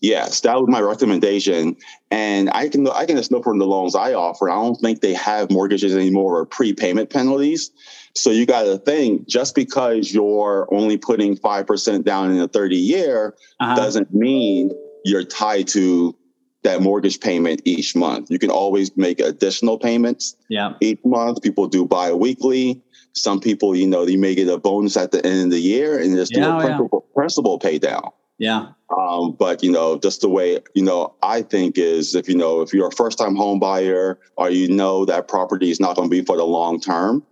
Yes, 0.00 0.40
that 0.40 0.58
was 0.58 0.68
my 0.68 0.80
recommendation. 0.80 1.76
And 2.10 2.48
I 2.50 2.68
can 2.68 2.88
I 2.88 3.04
can 3.04 3.16
just 3.16 3.30
know 3.30 3.42
from 3.42 3.58
the 3.58 3.66
loans 3.66 3.94
I 3.94 4.14
offer, 4.14 4.48
I 4.48 4.54
don't 4.54 4.76
think 4.76 5.00
they 5.00 5.12
have 5.14 5.50
mortgages 5.50 5.94
anymore 5.94 6.38
or 6.38 6.46
prepayment 6.46 7.10
penalties. 7.10 7.70
So 8.14 8.30
you 8.30 8.46
got 8.46 8.62
to 8.64 8.78
think 8.78 9.28
just 9.28 9.54
because 9.54 10.12
you're 10.12 10.66
only 10.72 10.96
putting 10.96 11.36
five 11.36 11.66
percent 11.66 12.06
down 12.06 12.30
in 12.30 12.38
a 12.40 12.48
30 12.48 12.76
year 12.76 13.34
Uh-huh. 13.60 13.76
doesn't 13.76 14.12
mean 14.14 14.70
you're 15.04 15.24
tied 15.24 15.68
to 15.68 16.16
that 16.62 16.82
mortgage 16.82 17.20
payment 17.20 17.62
each 17.64 17.94
month. 17.96 18.30
You 18.30 18.38
can 18.38 18.50
always 18.50 18.94
make 18.96 19.18
additional 19.20 19.78
payments 19.78 20.36
Yeah. 20.50 20.72
each 20.80 20.98
month. 21.04 21.40
People 21.42 21.68
do 21.68 21.86
bi-weekly. 21.86 22.82
Some 23.14 23.40
people, 23.40 23.74
you 23.74 23.86
know, 23.86 24.04
they 24.04 24.16
may 24.16 24.34
get 24.34 24.46
a 24.48 24.58
bonus 24.58 24.96
at 24.96 25.10
the 25.10 25.24
end 25.24 25.44
of 25.44 25.50
the 25.50 25.60
year 25.60 25.98
and 25.98 26.14
just 26.14 26.32
do 26.32 26.40
Yeah, 26.40 26.56
a 26.58 26.58
yeah. 26.58 26.64
principal, 26.76 27.00
principal 27.14 27.58
pay 27.58 27.78
down. 27.78 28.10
Yeah. 28.38 28.68
Um, 28.98 29.32
but 29.38 29.62
you 29.62 29.70
know, 29.70 29.98
just 29.98 30.20
the 30.20 30.28
way 30.28 30.58
you 30.74 30.82
know, 30.82 31.14
I 31.22 31.42
think 31.42 31.78
is 31.78 32.14
if 32.14 32.28
you 32.28 32.34
know 32.36 32.60
if 32.60 32.72
you're 32.72 32.88
a 32.88 32.92
first 32.92 33.18
time 33.18 33.36
home 33.36 33.60
buyer 33.60 34.18
or 34.36 34.50
you 34.50 34.68
know 34.68 35.04
that 35.04 35.28
property 35.28 35.70
is 35.70 35.80
not 35.80 35.96
going 35.96 36.08
to 36.08 36.10
be 36.10 36.24
for 36.24 36.36
the 36.36 36.44
long 36.44 36.80
term, 36.80 37.22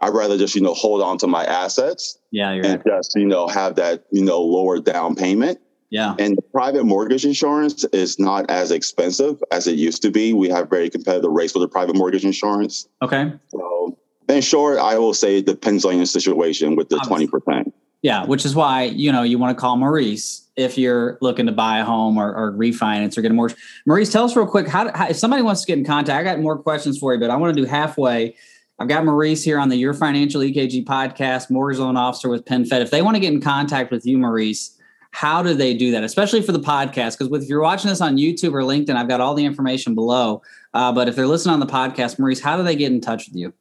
I'd 0.00 0.14
rather 0.14 0.38
just 0.38 0.54
you 0.54 0.60
know 0.62 0.74
hold 0.74 1.02
on 1.02 1.18
to 1.18 1.26
my 1.26 1.44
assets 1.44 2.18
Yeah. 2.30 2.52
You're 2.52 2.64
and 2.64 2.82
right. 2.86 2.98
just 2.98 3.14
you 3.16 3.26
know 3.26 3.48
have 3.48 3.74
that 3.76 4.04
you 4.12 4.24
know 4.24 4.40
lower 4.40 4.80
down 4.80 5.14
payment. 5.16 5.58
Yeah. 5.90 6.14
And 6.18 6.36
the 6.36 6.42
private 6.42 6.84
mortgage 6.84 7.24
insurance 7.24 7.82
is 7.94 8.18
not 8.18 8.50
as 8.50 8.70
expensive 8.70 9.42
as 9.50 9.66
it 9.66 9.78
used 9.78 10.02
to 10.02 10.10
be. 10.10 10.34
We 10.34 10.50
have 10.50 10.68
very 10.68 10.90
competitive 10.90 11.30
rates 11.30 11.54
with 11.54 11.62
the 11.62 11.68
private 11.68 11.96
mortgage 11.96 12.26
insurance. 12.26 12.86
Okay. 13.00 13.32
So, 13.48 13.96
in 14.28 14.42
short, 14.42 14.78
I 14.78 14.98
will 14.98 15.14
say 15.14 15.38
it 15.38 15.46
depends 15.46 15.86
on 15.86 15.96
your 15.96 16.04
situation 16.04 16.76
with 16.76 16.90
the 16.90 16.98
twenty 17.06 17.26
percent. 17.26 17.74
Yeah, 18.02 18.24
which 18.26 18.44
is 18.44 18.54
why 18.54 18.84
you 18.84 19.10
know 19.10 19.22
you 19.22 19.38
want 19.38 19.56
to 19.56 19.60
call 19.60 19.76
Maurice 19.76 20.47
if 20.58 20.76
you're 20.76 21.18
looking 21.20 21.46
to 21.46 21.52
buy 21.52 21.78
a 21.78 21.84
home 21.84 22.18
or, 22.18 22.34
or 22.34 22.52
refinance 22.52 23.16
or 23.16 23.22
get 23.22 23.30
a 23.30 23.34
mortgage. 23.34 23.56
Maurice, 23.86 24.10
tell 24.10 24.24
us 24.24 24.36
real 24.36 24.46
quick 24.46 24.66
how, 24.66 24.90
how 24.92 25.08
if 25.08 25.16
somebody 25.16 25.42
wants 25.42 25.62
to 25.62 25.66
get 25.68 25.78
in 25.78 25.84
contact. 25.84 26.18
I 26.18 26.24
got 26.24 26.40
more 26.40 26.58
questions 26.58 26.98
for 26.98 27.14
you, 27.14 27.20
but 27.20 27.30
I 27.30 27.36
want 27.36 27.54
to 27.54 27.62
do 27.62 27.66
halfway. 27.66 28.34
I've 28.80 28.88
got 28.88 29.04
Maurice 29.04 29.42
here 29.42 29.58
on 29.58 29.68
the 29.68 29.76
Your 29.76 29.94
Financial 29.94 30.40
EKG 30.40 30.84
podcast, 30.84 31.50
mortgage 31.50 31.78
loan 31.78 31.96
officer 31.96 32.28
with 32.28 32.44
PenFed. 32.44 32.80
If 32.80 32.90
they 32.90 33.02
want 33.02 33.16
to 33.16 33.20
get 33.20 33.32
in 33.32 33.40
contact 33.40 33.90
with 33.90 34.04
you, 34.04 34.18
Maurice, 34.18 34.76
how 35.12 35.42
do 35.42 35.54
they 35.54 35.74
do 35.74 35.92
that? 35.92 36.04
Especially 36.04 36.42
for 36.42 36.52
the 36.52 36.60
podcast, 36.60 37.18
because 37.18 37.42
if 37.42 37.48
you're 37.48 37.62
watching 37.62 37.88
this 37.88 38.00
on 38.00 38.16
YouTube 38.16 38.52
or 38.52 38.62
LinkedIn, 38.62 38.94
I've 38.94 39.08
got 39.08 39.20
all 39.20 39.34
the 39.34 39.44
information 39.44 39.94
below. 39.94 40.42
Uh, 40.74 40.92
but 40.92 41.08
if 41.08 41.16
they're 41.16 41.26
listening 41.26 41.54
on 41.54 41.60
the 41.60 41.66
podcast, 41.66 42.18
Maurice, 42.18 42.40
how 42.40 42.56
do 42.56 42.62
they 42.62 42.76
get 42.76 42.92
in 42.92 43.00
touch 43.00 43.28
with 43.28 43.36
you? 43.36 43.52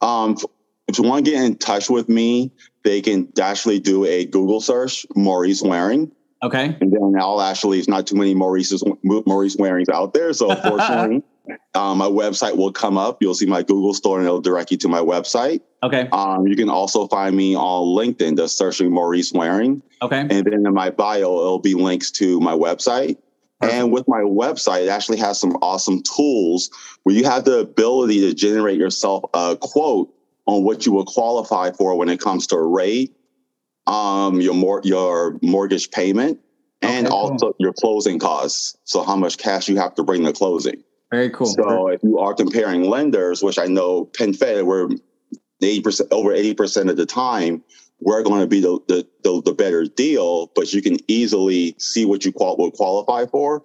Um, 0.00 0.36
if 0.88 0.98
you 0.98 1.04
want 1.04 1.24
to 1.24 1.30
get 1.30 1.42
in 1.42 1.56
touch 1.56 1.90
with 1.90 2.08
me, 2.08 2.50
they 2.84 3.00
can 3.00 3.32
actually 3.40 3.80
do 3.80 4.04
a 4.04 4.24
Google 4.26 4.60
search, 4.60 5.06
Maurice 5.16 5.62
Waring, 5.62 6.12
Okay. 6.42 6.76
and 6.80 6.92
then 6.92 7.14
I'll 7.18 7.40
actually, 7.40 7.78
it's 7.78 7.88
not 7.88 8.06
too 8.06 8.14
many 8.16 8.34
Maurice's, 8.34 8.84
Maurice 9.02 9.56
Warings 9.56 9.88
out 9.88 10.12
there. 10.12 10.32
So 10.34 10.54
fortunately, 10.62 11.22
um, 11.74 11.98
my 11.98 12.06
website 12.06 12.56
will 12.56 12.72
come 12.72 12.98
up. 12.98 13.22
You'll 13.22 13.34
see 13.34 13.46
my 13.46 13.62
Google 13.62 13.94
store 13.94 14.18
and 14.18 14.26
it'll 14.26 14.42
direct 14.42 14.70
you 14.70 14.76
to 14.78 14.88
my 14.88 15.00
website. 15.00 15.62
Okay. 15.82 16.08
Um, 16.12 16.46
you 16.46 16.56
can 16.56 16.68
also 16.68 17.08
find 17.08 17.34
me 17.34 17.56
on 17.56 17.86
LinkedIn, 17.86 18.36
just 18.36 18.58
searching 18.58 18.92
Maurice 18.92 19.32
Waring. 19.32 19.82
Okay. 20.02 20.20
And 20.20 20.30
then 20.30 20.66
in 20.66 20.74
my 20.74 20.90
bio, 20.90 21.22
it'll 21.38 21.58
be 21.58 21.74
links 21.74 22.10
to 22.12 22.38
my 22.40 22.52
website. 22.52 23.16
And 23.60 23.90
with 23.92 24.06
my 24.06 24.20
website, 24.20 24.82
it 24.82 24.88
actually 24.90 25.16
has 25.18 25.40
some 25.40 25.52
awesome 25.62 26.02
tools 26.02 26.68
where 27.04 27.14
you 27.14 27.24
have 27.24 27.44
the 27.46 27.60
ability 27.60 28.20
to 28.20 28.34
generate 28.34 28.78
yourself 28.78 29.24
a 29.32 29.56
quote 29.58 30.12
on 30.46 30.64
what 30.64 30.86
you 30.86 30.92
will 30.92 31.04
qualify 31.04 31.70
for 31.72 31.96
when 31.96 32.08
it 32.08 32.20
comes 32.20 32.46
to 32.48 32.58
rate, 32.58 33.16
um, 33.86 34.40
your 34.40 34.54
mor- 34.54 34.82
your 34.84 35.38
mortgage 35.42 35.90
payment, 35.90 36.40
and 36.82 37.06
Okay, 37.06 37.10
cool. 37.10 37.30
also 37.30 37.54
your 37.58 37.72
closing 37.72 38.18
costs. 38.18 38.76
So 38.84 39.02
how 39.02 39.16
much 39.16 39.38
cash 39.38 39.68
you 39.68 39.76
have 39.76 39.94
to 39.94 40.02
bring 40.02 40.24
to 40.24 40.32
closing. 40.32 40.82
Very 41.10 41.30
cool. 41.30 41.46
So 41.46 41.88
if 41.88 42.02
you 42.02 42.18
are 42.18 42.34
comparing 42.34 42.84
lenders, 42.84 43.42
which 43.42 43.58
I 43.58 43.66
know 43.66 44.06
PenFed, 44.06 44.64
we're 44.64 44.88
eighty 45.62 45.80
percent 45.80 46.12
over 46.12 46.32
eighty 46.32 46.54
percent 46.54 46.90
of 46.90 46.96
the 46.96 47.06
time, 47.06 47.62
we're 48.00 48.22
going 48.22 48.40
to 48.40 48.46
be 48.46 48.60
the, 48.60 48.78
the 48.88 49.06
the 49.22 49.42
the 49.42 49.54
better 49.54 49.84
deal. 49.84 50.50
But 50.54 50.72
you 50.72 50.82
can 50.82 50.98
easily 51.08 51.74
see 51.78 52.04
what 52.04 52.24
you 52.24 52.32
qual- 52.32 52.56
will 52.56 52.70
qualify 52.70 53.26
for, 53.26 53.64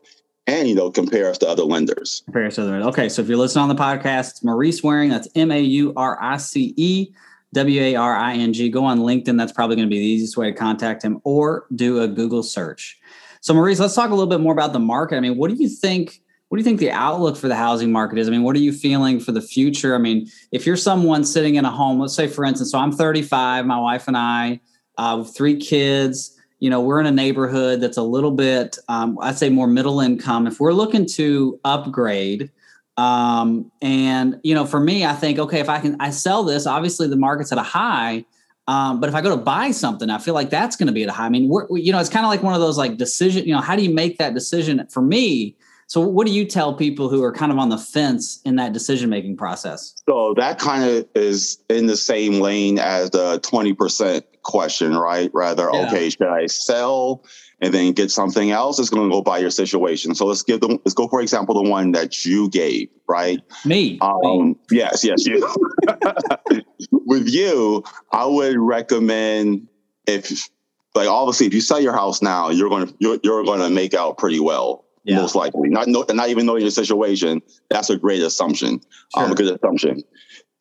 and 0.49 0.67
you 0.67 0.75
know 0.75 0.89
compare 0.89 1.29
us 1.29 1.37
to 1.39 1.47
other 1.47 1.63
lenders. 1.63 2.23
Compare 2.25 2.47
us 2.47 2.55
to 2.55 2.63
other. 2.63 2.81
Okay, 2.89 3.07
so 3.07 3.21
if 3.21 3.27
you're 3.27 3.37
listening 3.37 3.63
on 3.63 3.69
the 3.69 3.75
podcast, 3.75 4.31
it's 4.31 4.43
Maurice 4.43 4.81
Waring. 4.83 5.09
That's 5.09 5.27
M 5.35 5.51
A 5.51 5.59
U 5.59 5.93
R 5.95 6.17
I 6.21 6.37
C 6.37 6.73
E 6.75 7.13
W 7.53 7.81
A 7.81 7.95
R 7.95 8.15
I 8.15 8.33
N 8.33 8.53
G. 8.53 8.69
Go 8.69 8.83
on 8.83 8.99
LinkedIn. 8.99 9.37
That's 9.37 9.51
probably 9.51 9.75
going 9.75 9.87
to 9.87 9.93
be 9.93 9.99
the 9.99 10.05
easiest 10.05 10.37
way 10.37 10.51
to 10.51 10.57
contact 10.57 11.03
him, 11.03 11.21
or 11.23 11.67
do 11.75 12.01
a 12.01 12.07
Google 12.07 12.43
search. 12.43 12.97
So, 13.41 13.53
Maurice, 13.53 13.79
let's 13.79 13.95
talk 13.95 14.09
a 14.09 14.15
little 14.15 14.29
bit 14.29 14.41
more 14.41 14.53
about 14.53 14.73
the 14.73 14.79
market. 14.79 15.17
I 15.17 15.19
mean, 15.19 15.37
what 15.37 15.49
do 15.49 15.55
you 15.55 15.69
think? 15.69 16.21
What 16.49 16.57
do 16.57 16.61
you 16.61 16.65
think 16.65 16.79
the 16.79 16.91
outlook 16.91 17.37
for 17.37 17.47
the 17.47 17.55
housing 17.55 17.91
market 17.91 18.17
is? 18.17 18.27
I 18.27 18.31
mean, 18.31 18.41
what 18.41 18.55
are 18.55 18.59
you 18.59 18.73
feeling 18.73 19.19
for 19.19 19.31
the 19.31 19.41
future? 19.41 19.93
I 19.93 19.99
mean, 19.99 20.27
if 20.51 20.65
you're 20.65 20.77
someone 20.77 21.23
sitting 21.23 21.55
in 21.55 21.65
a 21.65 21.69
home, 21.69 21.99
let's 21.99 22.15
say, 22.15 22.27
for 22.27 22.43
instance, 22.43 22.71
so 22.71 22.79
I'm 22.79 22.91
35, 22.91 23.67
my 23.67 23.79
wife 23.79 24.07
and 24.07 24.17
I, 24.17 24.59
uh, 24.97 25.23
three 25.23 25.57
kids. 25.57 26.35
You 26.59 26.69
know, 26.69 26.81
we're 26.81 26.99
in 26.99 27.05
a 27.05 27.11
neighborhood 27.11 27.81
that's 27.81 27.97
a 27.97 28.03
little 28.03 28.31
bit, 28.31 28.77
um, 28.87 29.17
I'd 29.21 29.37
say, 29.37 29.49
more 29.49 29.67
middle 29.67 30.01
income. 30.01 30.45
If 30.45 30.59
we're 30.59 30.73
looking 30.73 31.05
to 31.07 31.59
upgrade, 31.63 32.51
um, 32.97 33.71
and 33.81 34.39
you 34.43 34.53
know, 34.53 34.65
for 34.65 34.79
me, 34.79 35.05
I 35.05 35.13
think, 35.13 35.39
okay, 35.39 35.59
if 35.59 35.69
I 35.69 35.79
can, 35.79 35.95
I 36.01 36.09
sell 36.09 36.43
this. 36.43 36.67
Obviously, 36.67 37.07
the 37.07 37.15
market's 37.15 37.51
at 37.51 37.57
a 37.57 37.63
high. 37.63 38.25
Um, 38.67 38.99
but 38.99 39.09
if 39.09 39.15
I 39.15 39.21
go 39.21 39.29
to 39.29 39.41
buy 39.41 39.71
something, 39.71 40.09
I 40.09 40.19
feel 40.19 40.35
like 40.35 40.51
that's 40.51 40.75
going 40.75 40.87
to 40.87 40.93
be 40.93 41.01
at 41.01 41.09
a 41.09 41.13
high. 41.13 41.25
I 41.25 41.29
mean, 41.29 41.49
we, 41.49 41.81
you 41.81 41.91
know, 41.91 41.99
it's 41.99 42.09
kind 42.09 42.25
of 42.25 42.29
like 42.29 42.43
one 42.43 42.53
of 42.53 42.59
those 42.59 42.77
like 42.77 42.97
decision. 42.97 43.47
You 43.47 43.55
know, 43.55 43.61
how 43.61 43.75
do 43.75 43.83
you 43.83 43.89
make 43.89 44.17
that 44.17 44.33
decision? 44.33 44.85
For 44.91 45.01
me, 45.01 45.55
so 45.87 46.01
what 46.01 46.27
do 46.27 46.33
you 46.33 46.45
tell 46.45 46.75
people 46.75 47.09
who 47.09 47.23
are 47.23 47.31
kind 47.31 47.51
of 47.51 47.57
on 47.57 47.69
the 47.69 47.79
fence 47.79 48.39
in 48.45 48.57
that 48.57 48.73
decision 48.73 49.09
making 49.09 49.37
process? 49.37 49.95
So 50.07 50.35
that 50.37 50.59
kind 50.59 50.83
of 50.83 51.07
is 51.15 51.57
in 51.67 51.87
the 51.87 51.97
same 51.97 52.41
lane 52.41 52.77
as 52.77 53.09
the 53.09 53.39
twenty 53.39 53.73
percent 53.73 54.23
question, 54.43 54.95
right? 54.97 55.29
Rather, 55.33 55.69
Yeah. 55.73 55.87
okay, 55.87 56.09
should 56.09 56.27
I 56.27 56.45
sell 56.47 57.23
and 57.61 57.73
then 57.73 57.91
get 57.93 58.09
something 58.11 58.51
else? 58.51 58.79
It's 58.79 58.89
going 58.89 59.09
to 59.09 59.13
go 59.13 59.21
by 59.21 59.37
your 59.39 59.49
situation. 59.51 60.15
So 60.15 60.25
let's 60.25 60.43
give 60.43 60.61
them. 60.61 60.79
Let's 60.85 60.93
go 60.93 61.07
for 61.07 61.21
example 61.21 61.61
the 61.61 61.69
one 61.69 61.91
that 61.93 62.25
you 62.25 62.49
gave, 62.49 62.89
right? 63.07 63.39
Me, 63.65 63.93
me. 63.93 63.99
Um, 64.01 64.55
yes, 64.71 65.03
yes, 65.03 65.25
you. 65.25 65.45
With 66.91 67.27
you, 67.27 67.83
I 68.11 68.25
would 68.25 68.57
recommend 68.57 69.67
if, 70.07 70.49
like, 70.95 71.07
obviously, 71.07 71.47
if 71.47 71.53
you 71.53 71.61
sell 71.61 71.79
your 71.79 71.93
house 71.93 72.21
now, 72.21 72.49
you're 72.49 72.69
going 72.69 72.87
to 72.87 72.93
you're, 72.99 73.19
you're 73.23 73.43
going 73.43 73.59
to 73.59 73.69
make 73.69 73.93
out 73.93 74.17
pretty 74.17 74.39
well, 74.39 74.85
Yeah. 75.03 75.17
most 75.17 75.35
likely. 75.35 75.69
Not 75.69 75.87
know, 75.87 76.05
not 76.11 76.29
even 76.29 76.45
knowing 76.45 76.61
your 76.61 76.71
situation. 76.71 77.41
That's 77.69 77.89
a 77.89 77.97
great 77.97 78.21
assumption. 78.21 78.81
Um, 79.15 79.25
Sure. 79.25 79.31
a 79.31 79.35
good 79.35 79.55
assumption. 79.55 80.03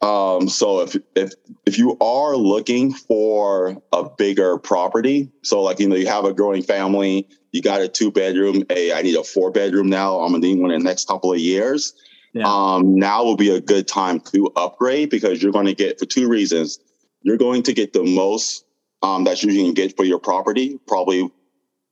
Um, 0.01 0.49
so 0.49 0.81
if 0.81 0.97
if 1.17 1.33
if 1.67 1.79
you 1.79 1.97
are 2.01 2.37
looking 2.37 2.93
for 2.93 3.77
a 3.93 4.09
bigger 4.09 4.59
property, 4.59 5.31
so 5.43 5.63
like 5.63 5.81
you 5.81 5.89
know 5.89 5.97
you 5.97 6.07
have 6.07 6.25
a 6.25 6.33
growing 6.33 6.63
family, 6.63 7.29
you 7.53 7.63
got 7.63 7.81
a 7.81 7.89
two 7.89 8.13
bedroom, 8.13 8.65
hey, 8.69 8.93
I 8.93 9.03
need 9.03 9.17
a 9.17 9.25
four 9.25 9.51
bedroom 9.51 9.89
now. 9.89 10.21
I'm 10.21 10.33
gonna 10.33 10.47
need 10.47 10.61
one 10.61 10.71
in 10.71 10.81
the 10.81 10.85
next 10.85 11.09
couple 11.09 11.33
of 11.33 11.39
years. 11.39 11.95
Yeah. 12.33 12.45
Um, 12.47 12.95
now 12.97 13.25
will 13.25 13.37
be 13.37 13.51
a 13.51 13.61
good 13.61 13.89
time 13.89 14.21
to 14.33 14.53
upgrade 14.55 15.11
because 15.11 15.43
you're 15.43 15.53
going 15.53 15.67
to 15.67 15.75
get 15.75 15.99
for 15.99 16.07
two 16.07 16.29
reasons. 16.29 16.79
You're 17.23 17.39
going 17.39 17.63
to 17.65 17.73
get 17.73 17.93
the 17.93 18.05
most 18.05 18.65
um, 19.03 19.25
that 19.25 19.43
you 19.43 19.53
can 19.53 19.75
get 19.75 19.97
for 19.97 20.05
your 20.05 20.19
property, 20.19 20.79
probably 20.87 21.31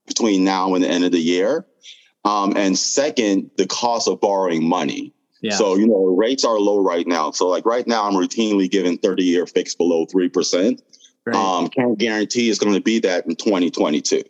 between 0.05 0.43
now 0.43 0.75
and 0.75 0.83
the 0.83 0.89
end 0.89 1.03
of 1.03 1.11
the 1.11 1.19
year. 1.19 1.65
Um, 2.23 2.55
and 2.55 2.77
second, 2.77 3.51
the 3.57 3.67
cost 3.67 4.07
of 4.07 4.21
borrowing 4.21 4.67
money. 4.67 5.13
Yeah. 5.41 5.55
So, 5.55 5.75
you 5.75 5.87
know, 5.87 6.15
rates 6.15 6.43
are 6.43 6.59
low 6.59 6.79
right 6.79 7.05
now. 7.05 7.31
So, 7.31 7.47
like 7.47 7.65
right 7.65 7.85
now, 7.87 8.07
I'm 8.07 8.13
routinely 8.13 8.69
giving 8.69 8.97
30 8.97 9.23
year 9.23 9.45
fixed 9.45 9.77
below 9.77 10.05
3%. 10.05 10.81
Right. 11.25 11.35
Um, 11.35 11.67
can't 11.69 11.97
guarantee 11.97 12.49
it's 12.49 12.59
going 12.59 12.73
to 12.73 12.81
be 12.81 12.99
that 12.99 13.25
in 13.25 13.35
2022. 13.35 14.23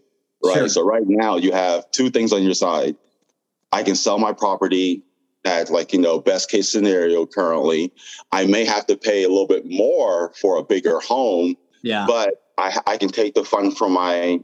Right. 0.43 0.53
Sure. 0.55 0.69
So, 0.69 0.85
right 0.85 1.03
now, 1.05 1.37
you 1.37 1.51
have 1.51 1.89
two 1.91 2.09
things 2.09 2.33
on 2.33 2.43
your 2.43 2.53
side. 2.53 2.95
I 3.71 3.83
can 3.83 3.95
sell 3.95 4.17
my 4.17 4.33
property 4.33 5.03
at, 5.45 5.69
like, 5.69 5.93
you 5.93 5.99
know, 5.99 6.19
best 6.19 6.49
case 6.49 6.69
scenario 6.69 7.25
currently. 7.25 7.93
I 8.31 8.45
may 8.45 8.65
have 8.65 8.85
to 8.87 8.97
pay 8.97 9.23
a 9.23 9.29
little 9.29 9.47
bit 9.47 9.65
more 9.65 10.33
for 10.41 10.57
a 10.57 10.63
bigger 10.63 10.99
home. 10.99 11.55
Yeah. 11.83 12.05
But 12.07 12.43
I, 12.57 12.79
I 12.85 12.97
can 12.97 13.09
take 13.09 13.33
the 13.33 13.45
fund 13.45 13.77
from 13.77 13.93
my 13.93 14.39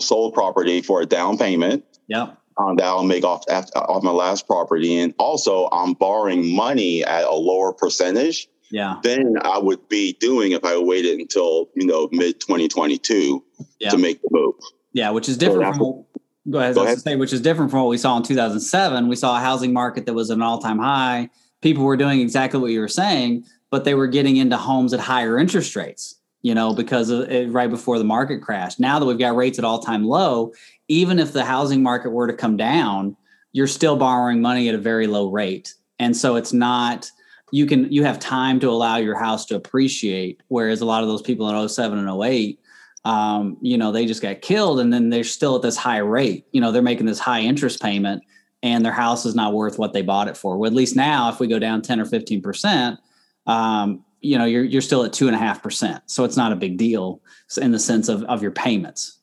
sold 0.00 0.34
property 0.34 0.82
for 0.82 1.02
a 1.02 1.06
down 1.06 1.36
payment. 1.36 1.84
Yeah 2.06 2.32
um, 2.56 2.76
that 2.76 2.84
I'll 2.84 3.04
make 3.04 3.24
off 3.24 3.44
after, 3.50 3.78
off 3.78 4.02
my 4.02 4.10
last 4.10 4.46
property, 4.46 4.98
and 4.98 5.14
also 5.18 5.68
I'm 5.72 5.94
borrowing 5.94 6.54
money 6.54 7.04
at 7.04 7.24
a 7.24 7.34
lower 7.34 7.72
percentage. 7.72 8.48
Yeah. 8.70 9.00
Than 9.02 9.34
I 9.42 9.58
would 9.58 9.86
be 9.90 10.14
doing 10.14 10.52
if 10.52 10.64
I 10.64 10.78
waited 10.78 11.20
until 11.20 11.68
you 11.74 11.86
know 11.86 12.08
mid 12.10 12.40
2022 12.40 13.44
yeah. 13.78 13.90
to 13.90 13.98
make 13.98 14.22
the 14.22 14.28
move. 14.30 14.54
Yeah, 14.94 15.10
which 15.10 15.28
is 15.28 15.36
different 15.36 15.74
so 15.74 15.78
from. 15.78 16.04
Go 16.50 16.58
ahead. 16.58 16.74
Go 16.74 16.84
ahead. 16.84 16.98
Say, 17.00 17.16
which 17.16 17.34
is 17.34 17.42
different 17.42 17.70
from 17.70 17.80
what 17.80 17.90
we 17.90 17.98
saw 17.98 18.16
in 18.16 18.22
2007. 18.22 19.08
We 19.08 19.16
saw 19.16 19.36
a 19.36 19.40
housing 19.40 19.74
market 19.74 20.06
that 20.06 20.14
was 20.14 20.30
at 20.30 20.38
an 20.38 20.42
all-time 20.42 20.78
high. 20.78 21.28
People 21.60 21.84
were 21.84 21.98
doing 21.98 22.20
exactly 22.20 22.58
what 22.58 22.70
you 22.72 22.80
were 22.80 22.88
saying, 22.88 23.44
but 23.70 23.84
they 23.84 23.94
were 23.94 24.08
getting 24.08 24.36
into 24.36 24.56
homes 24.56 24.92
at 24.94 25.00
higher 25.00 25.38
interest 25.38 25.76
rates 25.76 26.16
you 26.42 26.54
know, 26.54 26.74
because 26.74 27.08
of 27.08 27.30
it, 27.30 27.50
right 27.50 27.70
before 27.70 27.98
the 27.98 28.04
market 28.04 28.42
crashed. 28.42 28.80
Now 28.80 28.98
that 28.98 29.06
we've 29.06 29.18
got 29.18 29.36
rates 29.36 29.58
at 29.58 29.64
all 29.64 29.78
time 29.78 30.04
low, 30.04 30.52
even 30.88 31.18
if 31.18 31.32
the 31.32 31.44
housing 31.44 31.82
market 31.82 32.10
were 32.10 32.26
to 32.26 32.32
come 32.32 32.56
down, 32.56 33.16
you're 33.52 33.68
still 33.68 33.96
borrowing 33.96 34.40
money 34.40 34.68
at 34.68 34.74
a 34.74 34.78
very 34.78 35.06
low 35.06 35.30
rate. 35.30 35.74
And 35.98 36.16
so 36.16 36.36
it's 36.36 36.52
not, 36.52 37.10
you 37.52 37.66
can, 37.66 37.90
you 37.92 38.02
have 38.04 38.18
time 38.18 38.58
to 38.60 38.70
allow 38.70 38.96
your 38.96 39.18
house 39.18 39.46
to 39.46 39.56
appreciate. 39.56 40.42
Whereas 40.48 40.80
a 40.80 40.86
lot 40.86 41.02
of 41.02 41.08
those 41.08 41.22
people 41.22 41.48
in 41.48 41.68
07 41.68 41.98
and 41.98 42.22
08, 42.22 42.58
um, 43.04 43.56
you 43.60 43.78
know, 43.78 43.92
they 43.92 44.06
just 44.06 44.22
got 44.22 44.42
killed 44.42 44.80
and 44.80 44.92
then 44.92 45.10
they're 45.10 45.24
still 45.24 45.56
at 45.56 45.62
this 45.62 45.76
high 45.76 45.98
rate. 45.98 46.46
You 46.52 46.60
know, 46.60 46.72
they're 46.72 46.82
making 46.82 47.06
this 47.06 47.18
high 47.18 47.40
interest 47.40 47.80
payment 47.80 48.22
and 48.62 48.84
their 48.84 48.92
house 48.92 49.26
is 49.26 49.34
not 49.34 49.52
worth 49.52 49.78
what 49.78 49.92
they 49.92 50.02
bought 50.02 50.28
it 50.28 50.36
for. 50.36 50.56
Well, 50.56 50.70
at 50.70 50.74
least 50.74 50.96
now, 50.96 51.28
if 51.28 51.40
we 51.40 51.46
go 51.46 51.58
down 51.58 51.82
10 51.82 52.00
or 52.00 52.06
15%, 52.06 52.98
um, 53.46 54.04
you 54.22 54.38
know 54.38 54.44
you're 54.44 54.64
you're 54.64 54.80
still 54.80 55.04
at 55.04 55.12
two 55.12 55.26
and 55.26 55.36
a 55.36 55.38
half 55.38 55.62
percent. 55.62 56.02
So 56.06 56.24
it's 56.24 56.36
not 56.36 56.52
a 56.52 56.56
big 56.56 56.78
deal 56.78 57.20
in 57.60 57.72
the 57.72 57.78
sense 57.78 58.08
of 58.08 58.22
of 58.24 58.42
your 58.42 58.52
payments. 58.52 59.18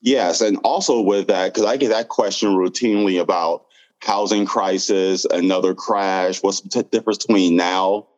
Yes 0.00 0.40
and 0.40 0.58
also 0.64 1.00
with 1.00 1.28
that 1.28 1.54
because 1.54 1.64
i 1.64 1.76
get 1.76 1.90
that 1.90 2.08
question 2.08 2.50
routinely 2.50 3.20
about 3.20 3.66
housing 4.00 4.44
crisis 4.44 5.24
another 5.24 5.74
crash 5.74 6.42
what's 6.42 6.60
the 6.60 6.82
difference 6.82 7.24
between 7.24 7.56
now 7.56 8.08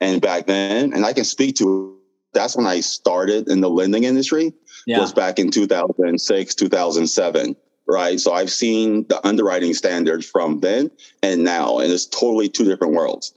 and 0.00 0.20
back 0.20 0.46
then? 0.46 0.92
And 0.92 1.06
i 1.06 1.14
can 1.14 1.24
speak 1.24 1.56
to 1.56 1.98
that's 2.34 2.56
when 2.56 2.66
i 2.66 2.80
started 2.80 3.48
in 3.48 3.62
the 3.62 3.70
lending 3.70 4.04
industry 4.04 4.52
yeah. 4.86 5.00
was 5.00 5.14
back 5.14 5.38
in 5.38 5.50
2006 5.50 6.54
2007 6.54 7.56
right? 7.86 8.18
So 8.20 8.32
i've 8.32 8.52
seen 8.52 9.06
the 9.08 9.26
underwriting 9.26 9.72
standards 9.72 10.26
from 10.26 10.60
then 10.60 10.90
and 11.22 11.42
now 11.42 11.78
and 11.78 11.90
it's 11.90 12.06
totally 12.06 12.50
two 12.50 12.64
different 12.64 12.92
worlds 12.92 13.32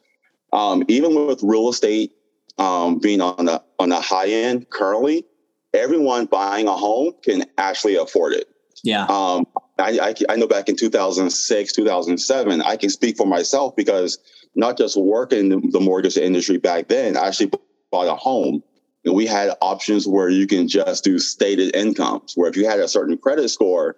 um, 0.54 0.84
even 0.88 1.28
with 1.28 1.42
real 1.44 1.70
estate 1.70 2.14
um, 2.58 3.00
being 3.00 3.22
on 3.22 3.46
the 3.46 3.64
on 3.80 3.90
the 3.90 4.00
high 4.00 4.30
end 4.30 4.70
currently, 4.70 5.26
everyone 5.74 6.26
buying 6.26 6.68
a 6.68 6.76
home 6.76 7.14
can 7.24 7.46
actually 7.58 7.96
afford 7.96 8.34
it. 8.34 8.48
Yeah. 8.84 9.06
Um, 9.06 9.46
I, 9.80 10.00
I, 10.00 10.16
I 10.30 10.36
know 10.36 10.48
back 10.48 10.70
in 10.70 10.76
2006, 10.76 11.74
2007, 11.74 12.62
I 12.62 12.78
can 12.78 12.90
speak 12.90 13.18
for 13.18 13.28
myself 13.28 13.76
because 13.76 14.18
not 14.56 14.78
just 14.78 14.98
working 14.98 15.52
in 15.52 15.70
the 15.70 15.80
mortgage 15.80 16.18
industry 16.18 16.58
back 16.58 16.88
then, 16.88 17.18
I 17.18 17.28
actually 17.28 17.52
bought 17.92 18.08
a 18.08 18.16
home. 18.16 18.64
And 19.06 19.16
we 19.16 19.26
had 19.26 19.52
options 19.62 20.08
where 20.08 20.30
you 20.30 20.48
can 20.48 20.68
just 20.68 21.04
do 21.04 21.20
stated 21.20 21.76
incomes, 21.76 22.34
where 22.36 22.50
if 22.50 22.58
you 22.58 22.68
had 22.68 22.80
a 22.80 22.88
certain 22.88 23.18
credit 23.18 23.50
score, 23.50 23.96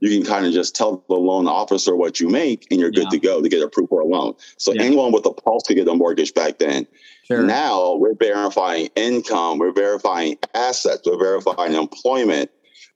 you 0.00 0.16
can 0.16 0.26
kind 0.26 0.46
of 0.46 0.52
just 0.52 0.76
tell 0.76 1.04
the 1.08 1.14
loan 1.14 1.48
officer 1.48 1.96
what 1.96 2.20
you 2.20 2.28
make 2.28 2.66
and 2.70 2.78
you're 2.78 2.90
good 2.90 3.04
yeah. 3.04 3.10
to 3.10 3.18
go 3.18 3.42
to 3.42 3.48
get 3.48 3.62
approved 3.62 3.88
for 3.88 4.00
a 4.00 4.04
loan. 4.04 4.34
So 4.56 4.72
yeah. 4.72 4.82
anyone 4.82 5.12
with 5.12 5.26
a 5.26 5.32
pulse 5.32 5.66
could 5.66 5.76
get 5.76 5.88
a 5.88 5.94
mortgage 5.94 6.34
back 6.34 6.58
then. 6.58 6.86
Sure. 7.24 7.42
Now 7.42 7.94
we're 7.94 8.14
verifying 8.14 8.88
income, 8.96 9.58
we're 9.58 9.72
verifying 9.72 10.38
assets, 10.54 11.02
we're 11.04 11.18
verifying 11.18 11.74
employment. 11.74 12.50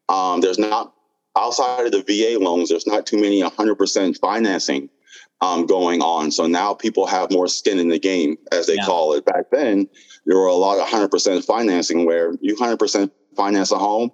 Um, 0.08 0.40
there's 0.40 0.58
not 0.58 0.94
outside 1.36 1.86
of 1.86 1.92
the 1.92 2.02
VA 2.02 2.38
loans, 2.38 2.68
there's 2.68 2.86
not 2.86 3.06
too 3.06 3.20
many 3.20 3.42
100% 3.42 4.18
financing 4.18 4.88
um, 5.40 5.66
going 5.66 6.00
on. 6.00 6.30
So 6.30 6.46
now 6.46 6.72
people 6.72 7.06
have 7.06 7.30
more 7.32 7.48
skin 7.48 7.78
in 7.78 7.88
the 7.88 7.98
game, 7.98 8.38
as 8.52 8.66
they 8.66 8.76
yeah. 8.76 8.84
call 8.84 9.12
it. 9.14 9.24
Back 9.24 9.50
then, 9.50 9.88
there 10.24 10.38
were 10.38 10.46
a 10.46 10.54
lot 10.54 10.78
of 10.78 10.86
100% 10.86 11.44
financing 11.44 12.06
where 12.06 12.32
you 12.40 12.54
100% 12.56 13.10
finance 13.36 13.72
a 13.72 13.78
home 13.78 14.12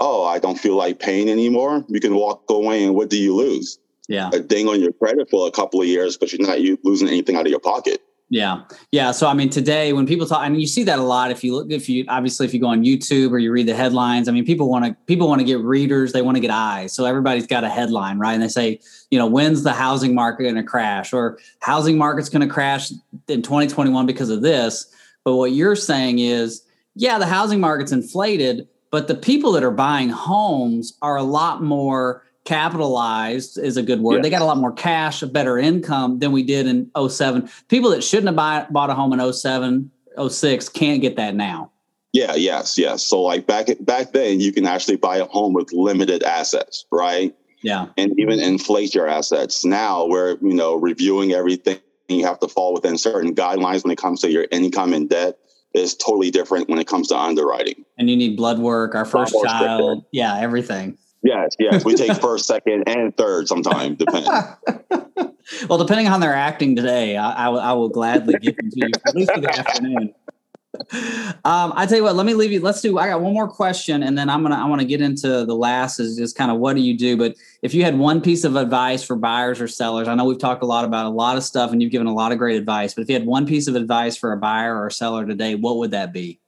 oh, 0.00 0.24
I 0.24 0.38
don't 0.38 0.58
feel 0.58 0.76
like 0.76 0.98
paying 0.98 1.28
anymore, 1.28 1.84
you 1.88 2.00
can 2.00 2.14
walk 2.14 2.42
away 2.48 2.84
and 2.84 2.94
what 2.94 3.10
do 3.10 3.18
you 3.18 3.34
lose? 3.34 3.78
Yeah. 4.08 4.30
A 4.32 4.40
ding 4.40 4.68
on 4.68 4.80
your 4.80 4.92
credit 4.92 5.30
for 5.30 5.46
a 5.46 5.50
couple 5.50 5.80
of 5.80 5.86
years, 5.86 6.16
but 6.16 6.32
you're 6.32 6.46
not 6.46 6.58
losing 6.84 7.08
anything 7.08 7.36
out 7.36 7.46
of 7.46 7.50
your 7.50 7.60
pocket. 7.60 8.02
Yeah. 8.30 8.62
Yeah. 8.90 9.12
So, 9.12 9.28
I 9.28 9.34
mean, 9.34 9.50
today 9.50 9.92
when 9.92 10.06
people 10.06 10.26
talk, 10.26 10.40
I 10.40 10.48
mean, 10.48 10.60
you 10.60 10.66
see 10.66 10.82
that 10.84 10.98
a 10.98 11.02
lot. 11.02 11.30
If 11.30 11.44
you 11.44 11.54
look, 11.54 11.70
if 11.70 11.88
you 11.88 12.04
obviously, 12.08 12.46
if 12.46 12.54
you 12.54 12.60
go 12.60 12.68
on 12.68 12.82
YouTube 12.82 13.30
or 13.30 13.38
you 13.38 13.52
read 13.52 13.68
the 13.68 13.74
headlines, 13.74 14.28
I 14.28 14.32
mean, 14.32 14.44
people 14.44 14.68
want 14.68 14.84
to, 14.86 14.96
people 15.06 15.28
want 15.28 15.40
to 15.40 15.44
get 15.44 15.60
readers, 15.60 16.12
they 16.12 16.22
want 16.22 16.36
to 16.36 16.40
get 16.40 16.50
eyes. 16.50 16.92
So 16.92 17.04
everybody's 17.04 17.46
got 17.46 17.64
a 17.64 17.68
headline, 17.68 18.18
right? 18.18 18.32
And 18.32 18.42
they 18.42 18.48
say, 18.48 18.80
you 19.10 19.18
know, 19.18 19.26
when's 19.26 19.62
the 19.62 19.72
housing 19.72 20.14
market 20.14 20.44
going 20.44 20.54
to 20.56 20.62
crash 20.62 21.12
or 21.12 21.38
housing 21.60 21.96
market's 21.98 22.28
going 22.28 22.46
to 22.46 22.52
crash 22.52 22.90
in 23.28 23.42
2021 23.42 24.06
because 24.06 24.30
of 24.30 24.42
this. 24.42 24.86
But 25.22 25.36
what 25.36 25.52
you're 25.52 25.76
saying 25.76 26.18
is, 26.18 26.64
yeah, 26.96 27.18
the 27.18 27.26
housing 27.26 27.60
market's 27.60 27.92
inflated, 27.92 28.68
but 28.94 29.08
the 29.08 29.14
people 29.16 29.50
that 29.50 29.64
are 29.64 29.72
buying 29.72 30.08
homes 30.08 30.96
are 31.02 31.16
a 31.16 31.22
lot 31.24 31.60
more 31.60 32.22
capitalized 32.44 33.58
is 33.58 33.76
a 33.76 33.82
good 33.82 34.00
word. 34.00 34.18
Yeah. 34.18 34.22
They 34.22 34.30
got 34.30 34.40
a 34.40 34.44
lot 34.44 34.56
more 34.56 34.70
cash, 34.70 35.20
a 35.20 35.26
better 35.26 35.58
income 35.58 36.20
than 36.20 36.30
we 36.30 36.44
did 36.44 36.68
in 36.68 36.88
07. 37.08 37.50
People 37.66 37.90
that 37.90 38.04
shouldn't 38.04 38.28
have 38.28 38.36
buy, 38.36 38.68
bought 38.70 38.90
a 38.90 38.94
home 38.94 39.12
in 39.12 39.32
07, 39.32 39.90
06 40.28 40.68
can't 40.68 41.02
get 41.02 41.16
that 41.16 41.34
now. 41.34 41.72
Yeah, 42.12 42.36
yes, 42.36 42.78
yes. 42.78 43.04
So 43.04 43.20
like 43.20 43.48
back 43.48 43.66
back 43.80 44.12
then 44.12 44.38
you 44.38 44.52
can 44.52 44.64
actually 44.64 44.94
buy 44.94 45.16
a 45.16 45.24
home 45.24 45.54
with 45.54 45.72
limited 45.72 46.22
assets, 46.22 46.86
right? 46.92 47.34
Yeah. 47.64 47.86
And 47.96 48.16
even 48.16 48.38
inflate 48.38 48.94
your 48.94 49.08
assets. 49.08 49.64
Now 49.64 50.06
we're, 50.06 50.36
you 50.40 50.54
know, 50.54 50.76
reviewing 50.76 51.32
everything. 51.32 51.80
You 52.08 52.24
have 52.26 52.38
to 52.38 52.46
fall 52.46 52.72
within 52.72 52.96
certain 52.96 53.34
guidelines 53.34 53.82
when 53.82 53.90
it 53.90 53.98
comes 53.98 54.20
to 54.20 54.30
your 54.30 54.46
income 54.52 54.92
and 54.92 55.10
debt 55.10 55.36
is 55.74 55.94
totally 55.94 56.30
different 56.30 56.68
when 56.68 56.78
it 56.78 56.86
comes 56.86 57.08
to 57.08 57.18
underwriting. 57.18 57.84
And 57.98 58.08
you 58.08 58.16
need 58.16 58.36
blood 58.36 58.58
work, 58.58 58.94
our 58.94 59.04
first 59.04 59.34
child, 59.44 60.04
yeah, 60.12 60.38
everything. 60.38 60.96
Yes, 61.22 61.56
yes. 61.58 61.84
We 61.84 61.94
take 61.94 62.14
first, 62.20 62.46
second, 62.46 62.84
and 62.86 63.16
third 63.16 63.48
sometimes, 63.48 63.98
depending. 63.98 64.30
well, 65.68 65.78
depending 65.78 66.06
on 66.06 66.20
their 66.20 66.34
acting 66.34 66.76
today, 66.76 67.16
I, 67.16 67.46
I, 67.46 67.50
I 67.50 67.72
will 67.72 67.88
gladly 67.88 68.34
give 68.34 68.56
them 68.56 68.70
to 68.70 68.76
you, 68.76 68.90
at 69.06 69.14
least 69.14 69.32
for 69.32 69.40
the 69.40 69.50
afternoon 69.50 70.14
um, 71.44 71.72
I 71.76 71.86
tell 71.86 71.98
you 71.98 72.04
what, 72.04 72.16
let 72.16 72.26
me 72.26 72.34
leave 72.34 72.52
you. 72.52 72.60
Let's 72.60 72.80
do. 72.80 72.98
I 72.98 73.08
got 73.08 73.20
one 73.20 73.32
more 73.32 73.48
question, 73.48 74.02
and 74.02 74.16
then 74.16 74.28
I'm 74.28 74.42
gonna. 74.42 74.56
I 74.56 74.66
want 74.66 74.80
to 74.80 74.86
get 74.86 75.00
into 75.00 75.44
the 75.44 75.54
last 75.54 76.00
is 76.00 76.16
just 76.16 76.36
kind 76.36 76.50
of 76.50 76.58
what 76.58 76.74
do 76.74 76.82
you 76.82 76.96
do. 76.96 77.16
But 77.16 77.36
if 77.62 77.74
you 77.74 77.84
had 77.84 77.98
one 77.98 78.20
piece 78.20 78.44
of 78.44 78.56
advice 78.56 79.02
for 79.02 79.16
buyers 79.16 79.60
or 79.60 79.68
sellers, 79.68 80.08
I 80.08 80.14
know 80.14 80.24
we've 80.24 80.38
talked 80.38 80.62
a 80.62 80.66
lot 80.66 80.84
about 80.84 81.06
a 81.06 81.10
lot 81.10 81.36
of 81.36 81.44
stuff, 81.44 81.72
and 81.72 81.82
you've 81.82 81.92
given 81.92 82.06
a 82.06 82.14
lot 82.14 82.32
of 82.32 82.38
great 82.38 82.56
advice. 82.56 82.94
But 82.94 83.02
if 83.02 83.08
you 83.08 83.14
had 83.14 83.26
one 83.26 83.46
piece 83.46 83.68
of 83.68 83.76
advice 83.76 84.16
for 84.16 84.32
a 84.32 84.36
buyer 84.36 84.76
or 84.76 84.88
a 84.88 84.92
seller 84.92 85.26
today, 85.26 85.54
what 85.54 85.76
would 85.76 85.90
that 85.92 86.12
be? 86.12 86.40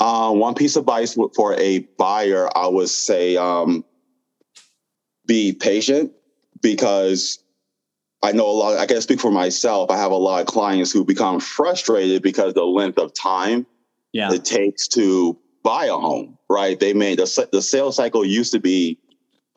Uh, 0.00 0.32
one 0.32 0.54
piece 0.54 0.76
of 0.76 0.82
advice 0.82 1.16
for 1.34 1.54
a 1.54 1.80
buyer, 1.98 2.48
I 2.56 2.66
would 2.66 2.88
say, 2.88 3.36
um, 3.36 3.84
be 5.26 5.52
patient 5.52 6.12
because 6.60 7.43
I 8.24 8.32
know 8.32 8.50
a 8.50 8.52
lot, 8.52 8.78
I 8.78 8.86
can 8.86 9.00
speak 9.02 9.20
for 9.20 9.30
myself. 9.30 9.90
I 9.90 9.98
have 9.98 10.10
a 10.10 10.16
lot 10.16 10.40
of 10.40 10.46
clients 10.46 10.90
who 10.90 11.04
become 11.04 11.40
frustrated 11.40 12.22
because 12.22 12.54
the 12.54 12.64
length 12.64 12.98
of 12.98 13.12
time 13.12 13.66
yeah. 14.12 14.32
it 14.32 14.44
takes 14.44 14.88
to 14.88 15.38
buy 15.62 15.86
a 15.86 15.94
home, 15.94 16.38
right? 16.48 16.80
They 16.80 16.94
made 16.94 17.18
the, 17.18 17.48
the 17.52 17.60
sales 17.60 17.96
cycle 17.96 18.24
used 18.24 18.52
to 18.52 18.60
be 18.60 18.98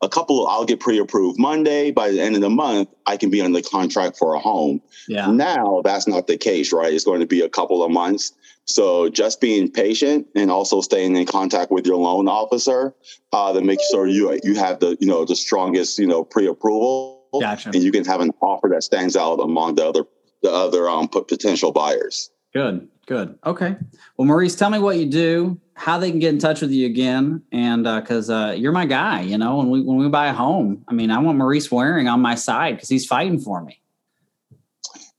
a 0.02 0.08
couple 0.08 0.46
of, 0.46 0.52
I'll 0.52 0.64
get 0.64 0.80
pre-approved 0.80 1.38
Monday. 1.38 1.90
By 1.90 2.10
the 2.10 2.20
end 2.20 2.34
of 2.34 2.40
the 2.40 2.50
month, 2.50 2.90
I 3.06 3.16
can 3.16 3.30
be 3.30 3.40
under 3.40 3.62
contract 3.62 4.18
for 4.18 4.34
a 4.34 4.38
home. 4.38 4.82
Yeah. 5.08 5.30
Now 5.30 5.80
that's 5.82 6.06
not 6.06 6.26
the 6.26 6.36
case, 6.36 6.72
right? 6.72 6.92
It's 6.92 7.04
going 7.04 7.20
to 7.20 7.26
be 7.26 7.40
a 7.40 7.48
couple 7.48 7.82
of 7.82 7.90
months. 7.90 8.32
So 8.64 9.08
just 9.08 9.40
being 9.40 9.70
patient 9.70 10.26
and 10.34 10.50
also 10.50 10.82
staying 10.82 11.16
in 11.16 11.24
contact 11.24 11.70
with 11.70 11.86
your 11.86 11.96
loan 11.96 12.28
officer 12.28 12.94
uh, 13.32 13.52
to 13.54 13.62
make 13.62 13.80
sure 13.90 14.06
you 14.06 14.38
you 14.44 14.56
have 14.56 14.80
the 14.80 14.96
you 15.00 15.06
know 15.06 15.24
the 15.24 15.36
strongest 15.36 15.98
you 15.98 16.06
know 16.06 16.22
pre-approval, 16.22 17.17
Gotcha. 17.32 17.70
and 17.74 17.82
you 17.82 17.92
can 17.92 18.04
have 18.04 18.20
an 18.20 18.32
offer 18.40 18.68
that 18.68 18.82
stands 18.82 19.16
out 19.16 19.36
among 19.36 19.76
the 19.76 19.86
other 19.86 20.04
the 20.42 20.50
other 20.50 20.88
um 20.88 21.08
potential 21.08 21.72
buyers. 21.72 22.30
Good, 22.54 22.88
good. 23.06 23.38
Okay. 23.44 23.76
Well, 24.16 24.26
Maurice, 24.26 24.54
tell 24.54 24.70
me 24.70 24.78
what 24.78 24.96
you 24.96 25.06
do, 25.06 25.60
how 25.74 25.98
they 25.98 26.10
can 26.10 26.18
get 26.18 26.30
in 26.30 26.38
touch 26.38 26.60
with 26.60 26.70
you 26.70 26.86
again, 26.86 27.42
and 27.52 27.84
because 27.84 28.30
uh, 28.30 28.54
you're 28.56 28.72
my 28.72 28.86
guy, 28.86 29.20
you 29.20 29.38
know, 29.38 29.58
when 29.58 29.70
we 29.70 29.82
when 29.82 29.98
we 29.98 30.08
buy 30.08 30.28
a 30.28 30.32
home, 30.32 30.84
I 30.88 30.94
mean, 30.94 31.10
I 31.10 31.18
want 31.18 31.38
Maurice 31.38 31.70
Waring 31.70 32.08
on 32.08 32.20
my 32.20 32.34
side 32.34 32.76
because 32.76 32.88
he's 32.88 33.06
fighting 33.06 33.38
for 33.38 33.62
me. 33.62 33.80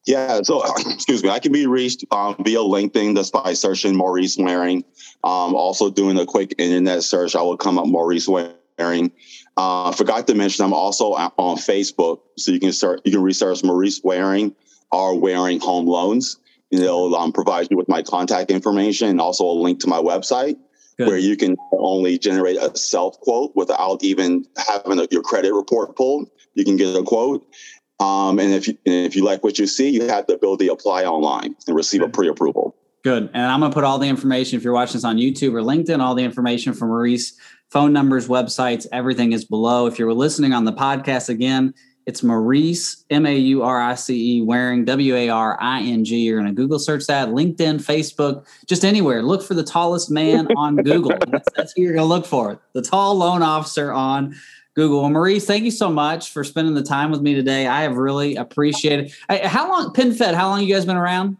Yeah, 0.10 0.41
so 0.41 0.63
excuse 0.88 1.24
me, 1.24 1.30
I 1.30 1.39
can 1.39 1.52
be 1.52 1.67
reached 1.67 2.04
um, 2.12 2.36
via 2.43 2.58
LinkedIn 2.58 3.15
just 3.15 3.32
by 3.32 3.54
searching 3.54 3.95
Maurice 3.95 4.38
Waring. 4.38 4.84
Um, 5.24 5.54
also 5.54 5.91
doing 5.91 6.17
a 6.17 6.26
quick 6.26 6.56
internet 6.58 7.04
search, 7.04 7.36
I 7.36 7.41
will 7.41 7.58
come 7.58 7.78
up 7.78 7.86
Maurice 7.86 8.28
Waring. 8.28 9.12
Uh, 9.60 9.91
forgot 9.91 10.26
to 10.26 10.34
mention, 10.36 10.63
I'm 10.63 10.72
also 10.72 11.12
on 11.12 11.58
Facebook, 11.58 12.22
so 12.38 12.54
you 12.54 12.62
can 12.62 12.72
start 12.72 13.02
you 13.04 13.12
can 13.12 13.22
research 13.22 13.62
Maurice 13.62 14.00
Waring 14.02 14.56
or 14.89 15.19
Waring 15.19 15.60
Home 15.60 15.86
Loans. 15.86 16.38
And 16.72 16.82
it'll 16.82 17.13
um, 17.13 17.34
provide 17.34 17.67
you 17.69 17.76
with 17.76 17.89
my 17.89 18.02
contact 18.02 18.52
information 18.52 19.10
and 19.10 19.19
also 19.19 19.43
a 19.43 19.52
link 19.52 19.82
to 19.82 19.88
my 19.88 19.98
website 19.98 20.56
Good. 20.98 21.08
where 21.08 21.17
you 21.17 21.36
can 21.36 21.58
only 21.74 22.17
generate 22.17 22.56
a 22.56 22.74
self 22.78 23.19
quote 23.19 23.52
without 23.54 24.02
even 24.02 24.45
having 24.56 24.98
a, 24.98 25.08
your 25.12 25.24
credit 25.24 25.54
report 25.54 25.93
pulled. 25.98 26.30
You 26.54 26.63
can 26.63 26.78
get 26.78 26.95
a 26.95 27.04
quote. 27.04 27.45
Um, 28.00 28.39
and 28.39 28.54
if 28.54 28.65
you, 28.65 28.78
and 28.86 29.06
if 29.06 29.17
you 29.17 29.26
like 29.26 29.43
what 29.43 29.60
you 29.60 29.67
see, 29.67 29.89
you 29.89 30.08
have 30.08 30.26
the 30.28 30.36
ability 30.36 30.67
to 30.67 30.72
apply 30.72 31.04
online 31.04 31.54
and 31.67 31.76
receive 31.76 32.02
a 32.02 32.08
pre-approval. 32.08 32.78
Good. 33.03 33.29
And 33.33 33.45
I'm 33.45 33.59
going 33.59 33.71
to 33.71 33.73
put 33.73 33.83
all 33.83 33.97
the 33.97 34.07
information, 34.07 34.57
if 34.57 34.63
you're 34.63 34.73
watching 34.73 34.93
this 34.93 35.05
on 35.05 35.17
YouTube 35.17 35.53
or 35.53 35.62
LinkedIn, 35.62 35.99
all 35.99 36.15
the 36.15 36.23
information 36.23 36.73
from 36.73 36.89
Maurice, 36.89 37.33
phone 37.69 37.93
numbers, 37.93 38.27
websites, 38.27 38.88
everything 38.91 39.31
is 39.31 39.45
below. 39.45 39.88
If 39.88 39.97
you're 39.97 40.13
listening 40.13 40.53
on 40.53 40.65
the 40.65 40.73
podcast 40.73 41.29
again, 41.29 41.73
it's 42.05 42.23
Maurice, 42.23 43.05
M 43.09 43.25
A 43.25 43.38
U 43.38 43.62
R 43.62 43.79
I 43.79 43.93
C 43.93 44.38
E, 44.38 44.41
Waring, 44.41 44.83
W 44.83 45.15
A 45.15 45.29
R 45.29 45.57
I 45.62 45.81
N 45.81 46.03
G. 46.03 46.17
You're 46.17 46.41
going 46.41 46.53
to 46.53 46.59
Google 46.59 46.79
search 46.79 47.05
that, 47.05 47.29
LinkedIn, 47.29 47.83
Facebook, 47.83 48.47
just 48.65 48.83
anywhere. 48.83 49.21
Look 49.21 49.43
for 49.43 49.53
the 49.53 49.63
tallest 49.63 50.09
man 50.09 50.47
on 50.57 50.75
Google. 50.77 51.15
That's, 51.27 51.47
that's 51.55 51.73
who 51.73 51.83
you're 51.83 51.93
going 51.93 52.07
to 52.07 52.13
look 52.13 52.25
for. 52.25 52.59
The 52.73 52.81
tall 52.81 53.15
loan 53.15 53.43
officer 53.43 53.93
on 53.93 54.35
Google. 54.75 55.01
Well, 55.01 55.12
Maurice, 55.12 55.45
thank 55.45 55.63
you 55.63 55.71
so 55.71 55.89
much 55.89 56.31
for 56.31 56.43
spending 56.43 56.73
the 56.73 56.83
time 56.83 57.12
with 57.12 57.21
me 57.21 57.35
today. 57.35 57.67
I 57.67 57.83
have 57.83 57.95
really 57.95 58.35
appreciated 58.35 59.13
it. 59.29 59.45
How 59.45 59.69
long, 59.69 59.93
PenFed, 59.93 60.33
how 60.33 60.49
long 60.49 60.63
you 60.63 60.73
guys 60.73 60.85
been 60.85 60.97
around? 60.97 61.38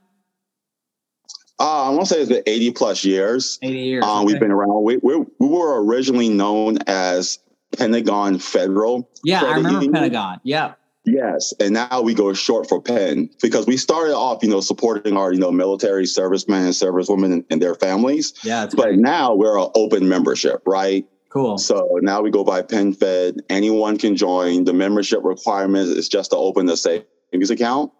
Uh, 1.60 1.88
I 1.88 1.90
want 1.90 2.08
to 2.08 2.14
say 2.14 2.22
it's 2.22 2.30
been 2.30 2.44
80 2.46 2.72
plus 2.72 3.04
years. 3.04 3.60
80 3.62 3.78
years. 3.78 4.06
Um, 4.06 4.20
okay. 4.20 4.26
We've 4.26 4.40
been 4.40 4.52
around. 4.52 4.84
We, 4.84 4.98
we, 4.98 5.18
we 5.40 5.48
were 5.48 5.84
originally 5.84 6.30
known 6.30 6.78
as 6.88 7.40
Pentagon 7.78 8.40
Federal. 8.40 9.10
Yeah, 9.24 9.44
I 9.44 9.56
remember 9.56 9.82
Union. 9.82 9.94
Pentagon. 9.94 10.40
Yeah. 10.44 10.74
Yes, 11.06 11.54
and 11.60 11.74
now 11.74 12.02
we 12.02 12.14
go 12.14 12.34
short 12.34 12.68
for 12.70 12.82
Penn 12.82 13.30
because 13.42 13.66
we 13.66 13.78
started 13.78 14.14
off, 14.16 14.44
you 14.44 14.50
know, 14.50 14.60
supporting 14.62 15.18
our, 15.18 15.34
you 15.34 15.40
know, 15.40 15.52
military 15.52 16.06
servicemen 16.06 16.66
and 16.66 16.74
servicewomen 16.74 17.32
and, 17.34 17.46
and 17.50 17.62
their 17.62 17.74
families. 17.74 18.34
Yeah, 18.44 18.68
But 18.68 18.84
great. 18.84 19.00
now 19.00 19.34
we're 19.34 19.58
an 19.58 19.70
open 19.76 20.08
membership, 20.08 20.62
right? 20.68 21.08
Cool. 21.30 21.58
So 21.58 21.88
now 22.02 22.22
we 22.22 22.30
go 22.32 22.44
by 22.44 22.62
PenFed. 22.62 23.40
Anyone 23.50 23.98
can 23.98 24.16
join. 24.18 24.66
The 24.66 24.74
membership 24.74 25.22
requirement 25.24 25.90
is 25.90 26.10
just 26.10 26.32
to 26.32 26.38
open 26.38 26.66
the 26.66 26.76
savings 26.78 27.50
account 27.50 27.92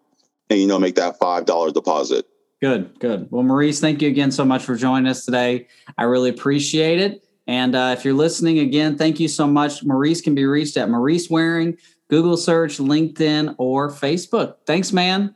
and 0.50 0.60
you 0.60 0.66
know 0.66 0.78
make 0.78 0.96
that 0.96 1.18
five 1.18 1.46
dollar 1.46 1.70
deposit. 1.72 2.26
Good, 2.60 2.98
good. 3.00 3.28
Well, 3.30 3.42
Maurice, 3.42 3.80
thank 3.80 4.02
you 4.02 4.08
again 4.08 4.30
so 4.30 4.44
much 4.44 4.64
for 4.64 4.76
joining 4.76 5.08
us 5.08 5.24
today. 5.24 5.66
I 5.96 6.04
really 6.04 6.28
appreciate 6.28 7.00
it. 7.00 7.24
And 7.46 7.74
uh, 7.74 7.94
if 7.96 8.04
you're 8.04 8.14
listening 8.14 8.58
again, 8.58 8.98
thank 8.98 9.18
you 9.18 9.28
so 9.28 9.46
much. 9.46 9.82
Maurice 9.82 10.20
can 10.20 10.34
be 10.34 10.44
reached 10.44 10.76
at 10.76 10.90
Maurice 10.90 11.30
Waring, 11.30 11.78
Google 12.08 12.36
search, 12.36 12.76
LinkedIn, 12.76 13.54
or 13.58 13.88
Facebook. 13.90 14.56
Thanks, 14.66 14.92
man. 14.92 15.34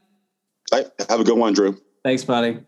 Right, 0.70 0.86
have 1.08 1.20
a 1.20 1.24
good 1.24 1.38
one, 1.38 1.54
Drew. 1.54 1.78
Thanks, 2.04 2.24
buddy. 2.24 2.58